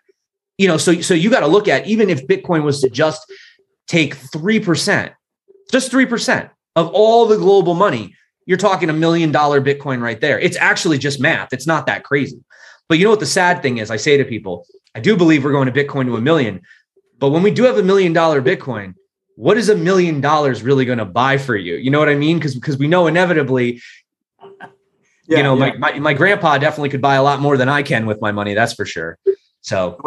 [0.58, 3.32] you know so so you got to look at even if bitcoin was to just
[3.88, 5.14] take 3%
[5.72, 8.16] just 3% of all the global money
[8.46, 12.04] you're talking a million dollar bitcoin right there it's actually just math it's not that
[12.04, 12.44] crazy
[12.88, 15.44] but you know what the sad thing is i say to people i do believe
[15.44, 16.62] we're going to bitcoin to a million
[17.18, 18.94] but when we do have a million dollar bitcoin
[19.40, 21.76] what is a million dollars really going to buy for you?
[21.76, 22.40] You know what I mean?
[22.40, 23.82] Because because we know inevitably,
[24.42, 25.72] yeah, you know, yeah.
[25.78, 28.34] my, my my grandpa definitely could buy a lot more than I can with my
[28.34, 28.54] money.
[28.54, 29.18] That's for sure.
[29.62, 29.98] So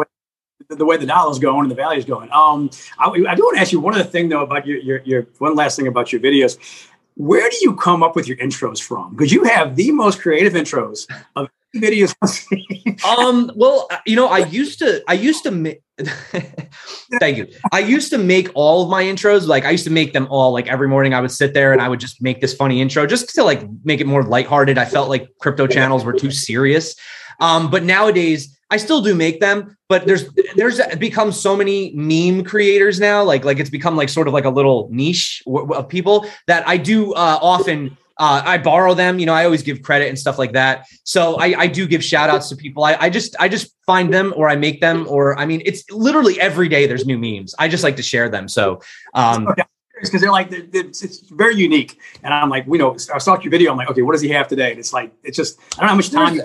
[0.69, 2.29] the way the dollar's going and the value's going.
[2.31, 2.69] Um,
[2.99, 5.27] I, I do want to ask you one other thing though about your, your your
[5.39, 6.59] one last thing about your videos.
[7.15, 9.15] Where do you come up with your intros from?
[9.15, 12.13] Because you have the most creative intros of videos.
[13.05, 15.81] um, well, uh, you know, I used to, I used to make,
[17.19, 17.47] thank you.
[17.71, 19.47] I used to make all of my intros.
[19.47, 21.81] Like I used to make them all like every morning I would sit there and
[21.81, 24.77] I would just make this funny intro just to like make it more lighthearted.
[24.77, 26.95] I felt like crypto channels were too serious.
[27.39, 32.43] Um, but nowadays I still do make them, but there's there's become so many meme
[32.43, 36.25] creators now, like like it's become like sort of like a little niche of people
[36.47, 39.19] that I do uh, often uh, I borrow them.
[39.19, 40.85] You know, I always give credit and stuff like that.
[41.03, 42.85] So I, I do give shout outs to people.
[42.85, 45.83] I, I just I just find them or I make them or I mean it's
[45.91, 47.53] literally every day there's new memes.
[47.59, 48.47] I just like to share them.
[48.47, 48.81] So
[49.13, 49.49] um
[49.99, 51.99] because they're like it's, it's, very unique.
[52.23, 53.71] And I'm like, we know, I saw your video.
[53.71, 54.71] I'm like, okay, what does he have today?
[54.71, 56.39] And it's like it's just I don't know how much time.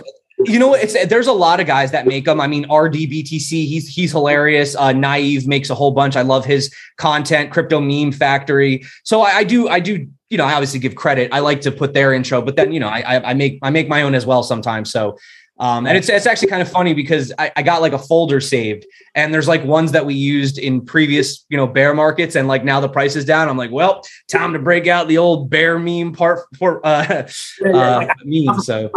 [0.44, 2.40] You know, it's there's a lot of guys that make them.
[2.40, 4.74] I mean, RDBTC, he's he's hilarious.
[4.76, 6.16] Uh, Naive makes a whole bunch.
[6.16, 7.50] I love his content.
[7.50, 8.84] Crypto Meme Factory.
[9.02, 11.32] So I, I do I do you know, I obviously give credit.
[11.32, 13.88] I like to put their intro, but then you know, I I make I make
[13.88, 14.90] my own as well sometimes.
[14.90, 15.16] So
[15.60, 18.40] um, and it's it's actually kind of funny because I, I got like a folder
[18.40, 18.86] saved,
[19.16, 22.64] and there's like ones that we used in previous you know bear markets, and like
[22.64, 23.48] now the price is down.
[23.48, 27.26] I'm like, well, time to break out the old bear meme part for uh,
[27.74, 28.60] uh meme.
[28.60, 28.90] So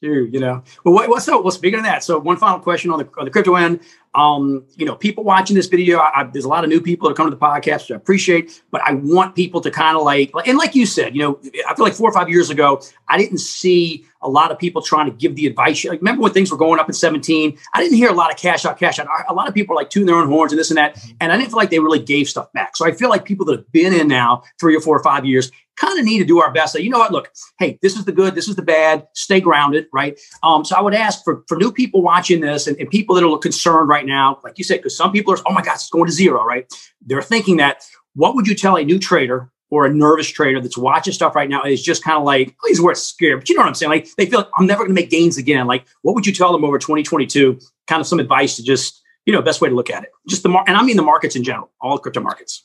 [0.00, 0.62] you know.
[0.84, 1.42] Well, what, what's up?
[1.42, 3.80] Well, speaking of that, so one final question on the on the crypto end.
[4.16, 7.08] Um, you know, people watching this video, I, I, there's a lot of new people
[7.08, 10.02] that come to the podcast, which I appreciate, but I want people to kind of
[10.02, 12.80] like, and like you said, you know, I feel like four or five years ago,
[13.08, 15.84] I didn't see a lot of people trying to give the advice.
[15.84, 17.58] Like, remember when things were going up in 17?
[17.74, 19.06] I didn't hear a lot of cash out, cash out.
[19.28, 20.98] A lot of people like tuning their own horns and this and that.
[21.20, 22.76] And I didn't feel like they really gave stuff back.
[22.76, 25.24] So I feel like people that have been in now three or four or five
[25.24, 26.72] years kind of need to do our best.
[26.72, 27.12] So, you know what?
[27.12, 29.06] Look, hey, this is the good, this is the bad.
[29.12, 30.18] Stay grounded, right?
[30.42, 33.24] Um, so I would ask for, for new people watching this and, and people that
[33.24, 35.90] are concerned right now, like you said, because some people are, oh my God, it's
[35.90, 36.72] going to zero, right?
[37.00, 37.84] They're thinking that.
[38.14, 41.48] What would you tell a new trader or a nervous trader that's watching stuff right
[41.48, 43.40] now is just kind of like, oh, worth scared.
[43.40, 43.90] But you know what I'm saying?
[43.90, 45.66] Like they feel like I'm never going to make gains again.
[45.66, 47.58] Like, what would you tell them over 2022?
[47.86, 50.10] Kind of some advice to just, you know, best way to look at it.
[50.28, 52.62] Just the mar- and I mean the markets in general, all crypto markets.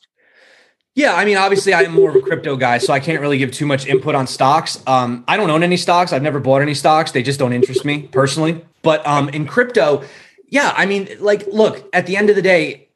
[0.93, 3.37] Yeah, I mean, obviously, I am more of a crypto guy, so I can't really
[3.37, 4.83] give too much input on stocks.
[4.85, 6.11] Um, I don't own any stocks.
[6.11, 7.13] I've never bought any stocks.
[7.13, 8.65] They just don't interest me personally.
[8.81, 10.03] But um, in crypto,
[10.51, 12.89] yeah, I mean, like, look, at the end of the day,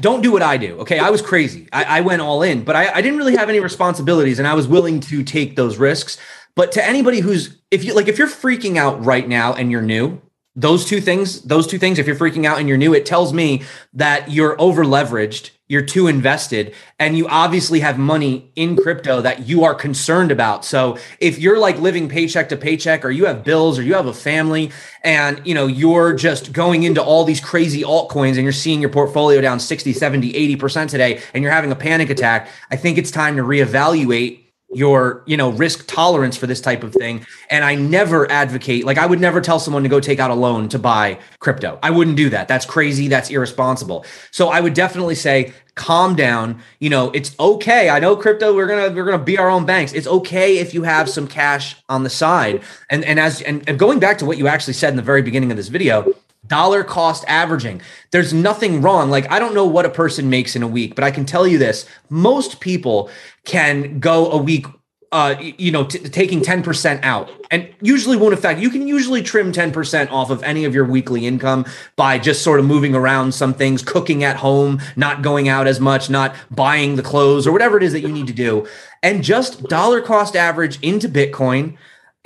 [0.00, 0.80] don't do what I do.
[0.80, 0.98] Okay.
[0.98, 1.68] I was crazy.
[1.72, 4.54] I, I went all in, but I, I didn't really have any responsibilities and I
[4.54, 6.18] was willing to take those risks.
[6.56, 9.82] But to anybody who's, if you like, if you're freaking out right now and you're
[9.82, 10.20] new,
[10.56, 13.32] those two things, those two things, if you're freaking out and you're new, it tells
[13.32, 19.20] me that you're over leveraged you're too invested and you obviously have money in crypto
[19.20, 20.64] that you are concerned about.
[20.64, 24.06] So if you're like living paycheck to paycheck or you have bills or you have
[24.06, 24.70] a family
[25.04, 28.90] and you know you're just going into all these crazy altcoins and you're seeing your
[28.90, 33.10] portfolio down 60 70 80% today and you're having a panic attack i think it's
[33.10, 37.24] time to reevaluate your you know risk tolerance for this type of thing.
[37.50, 40.34] And i never advocate like i would never tell someone to go take out a
[40.34, 41.78] loan to buy crypto.
[41.82, 42.48] I wouldn't do that.
[42.48, 43.08] That's crazy.
[43.08, 44.04] That's irresponsible.
[44.30, 46.60] So i would definitely say calm down.
[46.80, 47.88] You know it's okay.
[47.88, 49.92] I know crypto we're gonna we're gonna be our own banks.
[49.92, 52.62] It's okay if you have some cash on the side.
[52.90, 55.22] And and as and, and going back to what you actually said in the very
[55.22, 56.14] beginning of this video
[56.48, 57.80] dollar cost averaging.
[58.10, 59.10] There's nothing wrong.
[59.10, 61.46] Like, I don't know what a person makes in a week, but I can tell
[61.46, 63.10] you this most people
[63.44, 64.66] can go a week.
[65.10, 69.52] Uh, you know, t- taking 10% out and usually won't affect you can usually trim
[69.52, 71.64] 10% off of any of your weekly income
[71.96, 75.80] by just sort of moving around some things, cooking at home, not going out as
[75.80, 78.68] much, not buying the clothes or whatever it is that you need to do.
[79.02, 81.78] And just dollar cost average into Bitcoin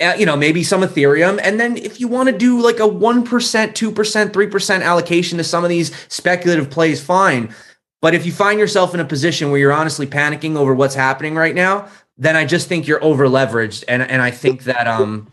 [0.03, 1.39] uh, you know, maybe some Ethereum.
[1.41, 5.63] And then if you want to do like a 1%, 2%, 3% allocation to some
[5.63, 7.53] of these speculative plays, fine.
[8.01, 11.35] But if you find yourself in a position where you're honestly panicking over what's happening
[11.35, 11.87] right now,
[12.17, 13.85] then I just think you're over leveraged.
[13.87, 15.31] And, and I think that, um,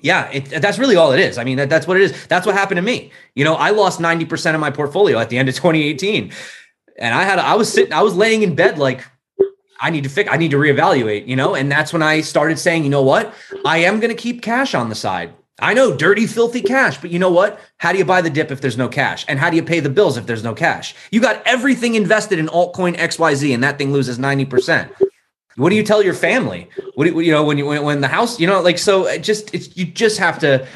[0.00, 1.38] yeah, it, that's really all it is.
[1.38, 2.26] I mean, that, that's what it is.
[2.26, 3.10] That's what happened to me.
[3.34, 6.32] You know, I lost 90% of my portfolio at the end of 2018.
[6.98, 9.04] And I had, I was sitting, I was laying in bed like,
[9.80, 11.54] I need to fix, I need to reevaluate, you know?
[11.54, 13.34] And that's when I started saying, you know what?
[13.64, 15.32] I am going to keep cash on the side.
[15.58, 17.58] I know dirty, filthy cash, but you know what?
[17.78, 19.24] How do you buy the dip if there's no cash?
[19.26, 20.94] And how do you pay the bills if there's no cash?
[21.10, 24.90] You got everything invested in altcoin XYZ and that thing loses 90%.
[25.56, 26.68] What do you tell your family?
[26.94, 29.06] What do you, you know, when you, when, when the house, you know, like, so
[29.06, 30.66] it just, it's, you just have to,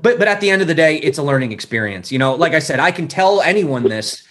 [0.00, 2.12] but, but at the end of the day, it's a learning experience.
[2.12, 4.22] You know, like I said, I can tell anyone this,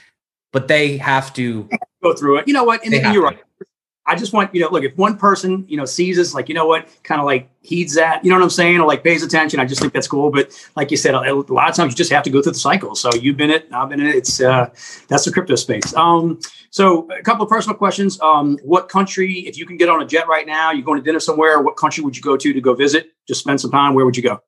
[0.54, 1.68] but they have to
[2.02, 2.48] go through it.
[2.48, 2.86] You know what?
[2.86, 3.40] And, and you're right
[4.04, 6.56] I just want, you know, look, if one person, you know, sees us, like, you
[6.56, 9.22] know what, kind of like heeds that, you know what I'm saying, or like pays
[9.22, 10.32] attention, I just think that's cool.
[10.32, 12.54] But like you said, a, a lot of times you just have to go through
[12.54, 12.96] the cycle.
[12.96, 14.16] So you've been it, I've been in it.
[14.16, 14.72] It's, uh,
[15.08, 15.94] that's the crypto space.
[15.94, 16.40] Um,
[16.72, 18.20] so a couple of personal questions.
[18.22, 21.06] Um, what country, if you can get on a jet right now, you're going to
[21.06, 23.12] dinner somewhere, what country would you go to to go visit?
[23.28, 23.94] Just spend some time.
[23.94, 24.42] Where would you go?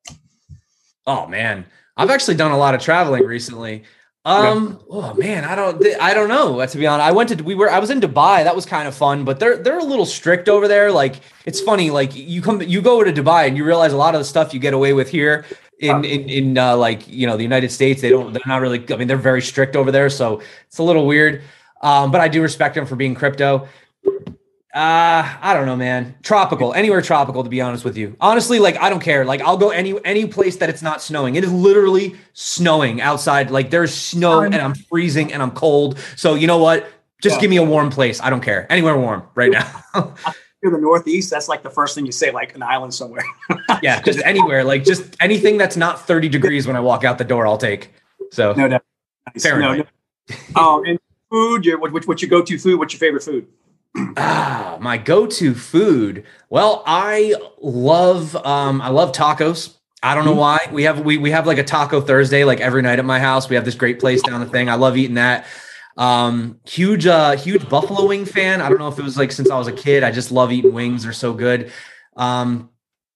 [1.06, 1.64] Oh, man.
[1.96, 3.84] I've actually done a lot of traveling recently.
[4.26, 4.80] Um.
[4.88, 5.84] Oh man, I don't.
[6.00, 6.64] I don't know.
[6.64, 7.44] To be honest, I went to.
[7.44, 7.70] We were.
[7.70, 8.42] I was in Dubai.
[8.44, 10.90] That was kind of fun, but they're they're a little strict over there.
[10.90, 11.90] Like it's funny.
[11.90, 14.54] Like you come, you go to Dubai and you realize a lot of the stuff
[14.54, 15.44] you get away with here
[15.78, 18.00] in in in uh, like you know the United States.
[18.00, 18.32] They don't.
[18.32, 18.82] They're not really.
[18.90, 21.42] I mean, they're very strict over there, so it's a little weird.
[21.82, 23.68] Um, but I do respect them for being crypto.
[24.74, 26.16] Uh, I don't know, man.
[26.24, 28.16] Tropical, anywhere tropical, to be honest with you.
[28.20, 29.24] Honestly, like I don't care.
[29.24, 31.36] Like I'll go any any place that it's not snowing.
[31.36, 33.52] It is literally snowing outside.
[33.52, 35.96] Like there's snow and I'm freezing and I'm cold.
[36.16, 36.90] So you know what?
[37.22, 37.42] Just yeah.
[37.42, 38.20] give me a warm place.
[38.20, 38.66] I don't care.
[38.70, 39.84] Anywhere warm right now.
[40.60, 41.30] You're the Northeast.
[41.30, 43.24] That's like the first thing you say, like an island somewhere.
[43.82, 44.64] yeah, just anywhere.
[44.64, 47.92] Like just anything that's not 30 degrees when I walk out the door, I'll take.
[48.32, 48.80] So no, no.
[49.32, 49.44] Nice.
[49.44, 49.84] No, no.
[50.56, 50.98] Oh, and
[51.30, 51.64] food.
[51.64, 52.80] Your what, what your go to food?
[52.80, 53.46] What's your favorite food?
[54.16, 56.24] Ah, my go-to food.
[56.50, 59.74] Well, I love um I love tacos.
[60.02, 60.40] I don't know mm-hmm.
[60.40, 60.68] why.
[60.72, 63.48] We have we we have like a taco Thursday like every night at my house.
[63.48, 64.68] We have this great place down the thing.
[64.68, 65.46] I love eating that.
[65.96, 68.60] Um huge uh huge buffalo wing fan.
[68.60, 70.02] I don't know if it was like since I was a kid.
[70.02, 71.04] I just love eating wings.
[71.04, 71.72] They're so good.
[72.16, 72.70] Um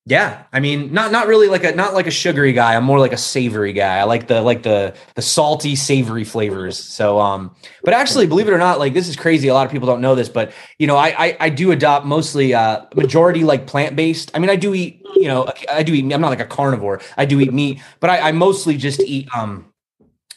[0.08, 2.74] yeah, I mean, not not really like a not like a sugary guy.
[2.74, 3.98] I'm more like a savory guy.
[3.98, 6.78] I like the like the the salty, savory flavors.
[6.78, 9.48] So, um, but actually, believe it or not, like this is crazy.
[9.48, 12.06] A lot of people don't know this, but you know, I I, I do adopt
[12.06, 14.30] mostly uh majority like plant based.
[14.32, 16.10] I mean, I do eat, you know, I do eat.
[16.10, 17.02] I'm not like a carnivore.
[17.18, 19.66] I do eat meat, but I, I mostly just eat um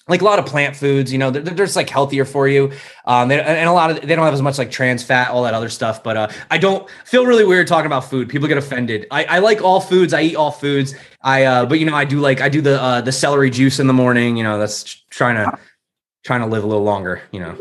[0.08, 2.72] like a lot of plant foods, you know, they're, they're just like healthier for you.
[3.06, 5.44] Um, they, and a lot of they don't have as much like trans fat, all
[5.44, 6.04] that other stuff.
[6.04, 8.28] But uh, I don't feel really weird talking about food.
[8.28, 9.08] People get offended.
[9.12, 10.14] I, I like all foods.
[10.14, 10.96] I eat all foods.
[11.22, 13.80] I uh, but you know, I do like I do the uh, the celery juice
[13.80, 14.38] in the morning.
[14.38, 15.58] You know, that's trying to
[16.24, 17.22] trying to live a little longer.
[17.32, 17.58] You know.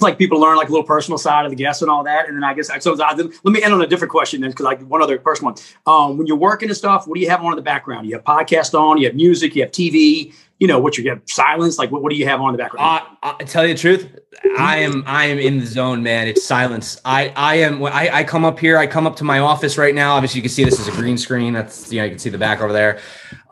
[0.00, 2.26] It's like people learn like a little personal side of the guests and all that,
[2.26, 2.96] and then I guess so.
[3.02, 5.62] I, let me end on a different question then, because like one other personal one.
[5.86, 8.06] Um, when you're working and stuff, what do you have on in the background?
[8.08, 11.20] You have podcast on, you have music, you have TV, you know what you have
[11.26, 13.72] silence like what, what do you have on in the background uh, i tell you
[13.72, 14.18] the truth
[14.58, 18.24] i am i am in the zone man it's silence i i am I, I
[18.24, 20.64] come up here i come up to my office right now obviously you can see
[20.64, 23.00] this is a green screen that's you know you can see the back over there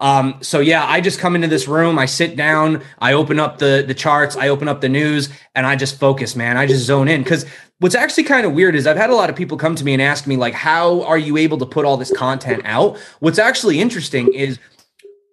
[0.01, 3.59] Um, so yeah, I just come into this room, I sit down, I open up
[3.59, 6.57] the the charts, I open up the news, and I just focus, man.
[6.57, 7.45] I just zone in because
[7.81, 9.93] what's actually kind of weird is I've had a lot of people come to me
[9.93, 12.99] and ask me like, how are you able to put all this content out?
[13.21, 14.59] What's actually interesting is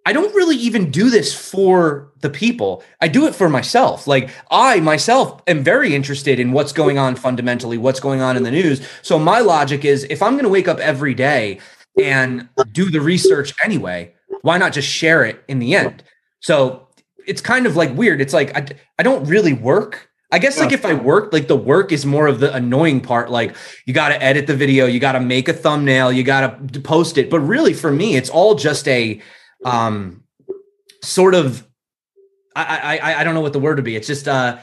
[0.08, 2.84] I don't really even do this for the people.
[3.02, 4.06] I do it for myself.
[4.06, 8.44] Like I myself am very interested in what's going on fundamentally, what's going on in
[8.44, 8.88] the news.
[9.02, 11.60] So my logic is if I'm going to wake up every day
[12.00, 14.15] and do the research anyway,
[14.46, 16.04] why not just share it in the end?
[16.40, 16.88] So
[17.28, 18.22] it's kind of like weird.
[18.22, 18.68] It's like I,
[19.00, 20.10] I don't really work.
[20.32, 23.32] I guess like if I work, like the work is more of the annoying part.
[23.32, 26.74] Like you got to edit the video, you got to make a thumbnail, you got
[26.74, 27.30] to post it.
[27.30, 29.22] But really, for me, it's all just a
[29.64, 30.24] um,
[31.02, 31.66] sort of
[32.56, 33.96] I, I I don't know what the word would be.
[33.96, 34.60] It's just uh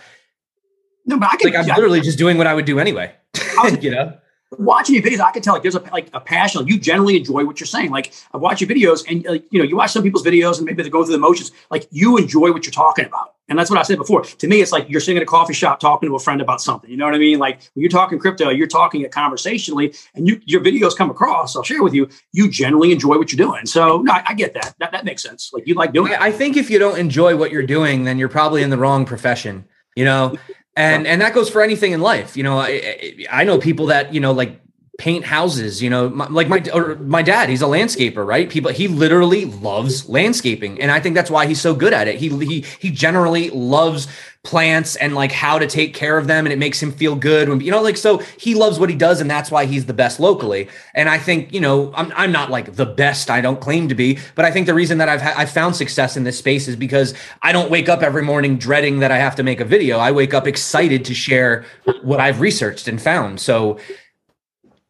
[1.06, 3.12] no, but I can, like I'm literally just doing what I would do anyway.
[3.80, 4.16] you know,
[4.58, 6.60] watching your videos, I can tell like there's a like a passion.
[6.62, 7.90] Like you generally enjoy what you're saying.
[7.90, 10.66] Like I watch your videos, and like you know, you watch some people's videos, and
[10.66, 11.52] maybe they go through the motions.
[11.70, 14.22] Like you enjoy what you're talking about, and that's what I said before.
[14.22, 16.60] To me, it's like you're sitting at a coffee shop talking to a friend about
[16.60, 16.90] something.
[16.90, 17.38] You know what I mean?
[17.38, 21.56] Like when you're talking crypto, you're talking it conversationally, and you your videos come across.
[21.56, 22.08] I'll share with you.
[22.32, 23.66] You generally enjoy what you're doing.
[23.66, 24.74] So no, I, I get that.
[24.78, 25.50] That that makes sense.
[25.52, 26.12] Like you like doing.
[26.12, 28.78] I, I think if you don't enjoy what you're doing, then you're probably in the
[28.78, 29.64] wrong profession.
[29.96, 30.36] You know.
[30.74, 32.36] And and that goes for anything in life.
[32.36, 34.62] You know, I, I know people that you know like
[34.98, 38.70] paint houses you know my, like my or my dad he's a landscaper right people
[38.70, 42.28] he literally loves landscaping and i think that's why he's so good at it he
[42.44, 44.06] he he generally loves
[44.44, 47.48] plants and like how to take care of them and it makes him feel good
[47.48, 49.94] when you know like so he loves what he does and that's why he's the
[49.94, 53.60] best locally and i think you know i'm, I'm not like the best i don't
[53.60, 56.24] claim to be but i think the reason that i've ha- i've found success in
[56.24, 59.44] this space is because i don't wake up every morning dreading that i have to
[59.44, 61.64] make a video i wake up excited to share
[62.02, 63.78] what i've researched and found so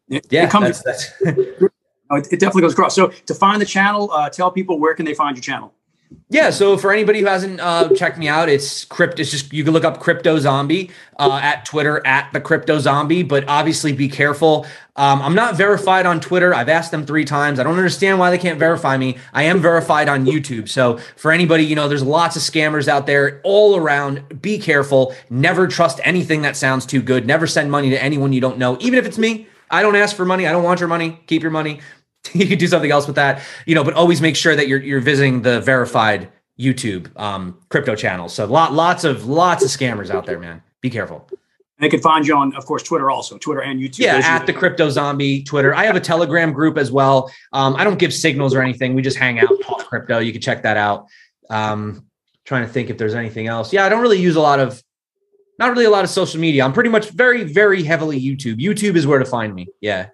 [0.07, 1.61] yeah, it, comes, that's, that's
[2.31, 2.95] it definitely goes across.
[2.95, 5.73] So to find the channel, uh, tell people where can they find your channel.
[6.29, 9.19] Yeah, so for anybody who hasn't uh, checked me out, it's crypt.
[9.19, 10.89] It's just you can look up Crypto Zombie
[11.19, 13.23] uh, at Twitter at the Crypto Zombie.
[13.23, 14.65] But obviously, be careful.
[14.95, 16.53] Um, I'm not verified on Twitter.
[16.53, 17.59] I've asked them three times.
[17.59, 19.17] I don't understand why they can't verify me.
[19.33, 20.69] I am verified on YouTube.
[20.69, 24.41] So for anybody, you know, there's lots of scammers out there all around.
[24.41, 25.15] Be careful.
[25.29, 27.27] Never trust anything that sounds too good.
[27.27, 29.47] Never send money to anyone you don't know, even if it's me.
[29.69, 30.45] I don't ask for money.
[30.45, 31.19] I don't want your money.
[31.25, 31.79] Keep your money.
[32.33, 34.81] you can do something else with that, you know, but always make sure that you're
[34.81, 38.33] you're visiting the verified YouTube um, crypto channels.
[38.33, 40.61] So lot lots of lots of scammers out there, man.
[40.81, 41.27] Be careful.
[41.29, 41.39] And
[41.79, 43.99] they can find you on, of course, Twitter also, Twitter and YouTube.
[43.99, 45.73] Yeah, at the Crypto Zombie Twitter.
[45.73, 47.31] I have a Telegram group as well.
[47.51, 48.93] Um, I don't give signals or anything.
[48.93, 50.19] We just hang out, talk crypto.
[50.19, 51.07] You can check that out.
[51.49, 52.05] Um,
[52.45, 53.73] trying to think if there's anything else.
[53.73, 54.81] Yeah, I don't really use a lot of
[55.59, 56.63] not really a lot of social media.
[56.63, 58.59] I'm pretty much very, very heavily YouTube.
[58.59, 59.67] YouTube is where to find me.
[59.81, 60.07] Yeah.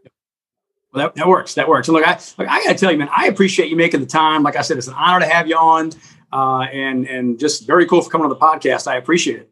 [0.94, 1.54] Well, that, that works.
[1.54, 1.88] That works.
[1.88, 4.44] And look, I look, I gotta tell you, man, I appreciate you making the time.
[4.44, 5.92] Like I said, it's an honor to have you on,
[6.34, 8.88] uh, and and just very cool for coming on the podcast.
[8.88, 9.50] I appreciate it.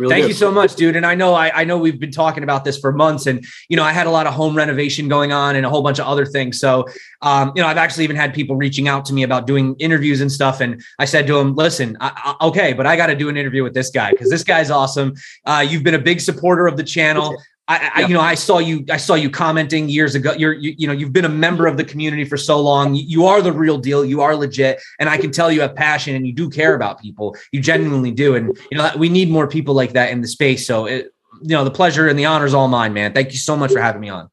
[0.00, 0.96] Really Thank you so much, dude.
[0.96, 3.76] And I know I, I know we've been talking about this for months, and you
[3.76, 6.06] know I had a lot of home renovation going on and a whole bunch of
[6.06, 6.58] other things.
[6.58, 6.86] So,
[7.20, 10.22] um, you know, I've actually even had people reaching out to me about doing interviews
[10.22, 10.62] and stuff.
[10.62, 13.36] And I said to them, "Listen, I, I, okay, but I got to do an
[13.36, 15.12] interview with this guy because this guy's awesome.
[15.44, 17.36] Uh, you've been a big supporter of the channel.
[17.70, 20.32] I, I, you know, I saw you, I saw you commenting years ago.
[20.32, 22.96] You're, you, you know, you've been a member of the community for so long.
[22.96, 24.04] You are the real deal.
[24.04, 27.00] You are legit, and I can tell you have passion and you do care about
[27.00, 27.36] people.
[27.52, 30.66] You genuinely do, and you know, we need more people like that in the space.
[30.66, 33.12] So, it, you know, the pleasure and the honor is all mine, man.
[33.12, 34.28] Thank you so much for having me on.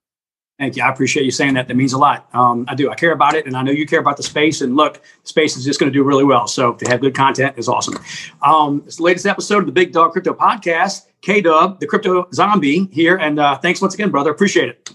[0.60, 0.84] Thank you.
[0.84, 1.68] I appreciate you saying that.
[1.68, 2.28] That means a lot.
[2.34, 2.90] Um, I do.
[2.90, 4.62] I care about it, and I know you care about the space.
[4.62, 6.48] And look, space is just going to do really well.
[6.48, 8.00] So to have good content is awesome.
[8.42, 11.06] Um, it's the latest episode of the Big Dawg Crypto Podcast.
[11.22, 14.32] K Dub, the Crypto Zombie here, and uh, thanks once again, brother.
[14.32, 14.94] Appreciate it.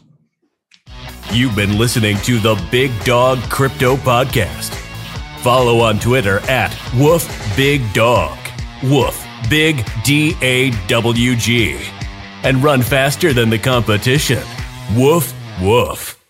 [1.32, 4.74] You've been listening to the Big Dawg Crypto Podcast.
[5.40, 8.36] Follow on Twitter at Woof Big Dawg.
[8.82, 11.78] Woof Big D A W G.
[12.42, 14.42] And run faster than the competition.
[14.96, 15.32] Woof
[15.62, 16.21] Woof.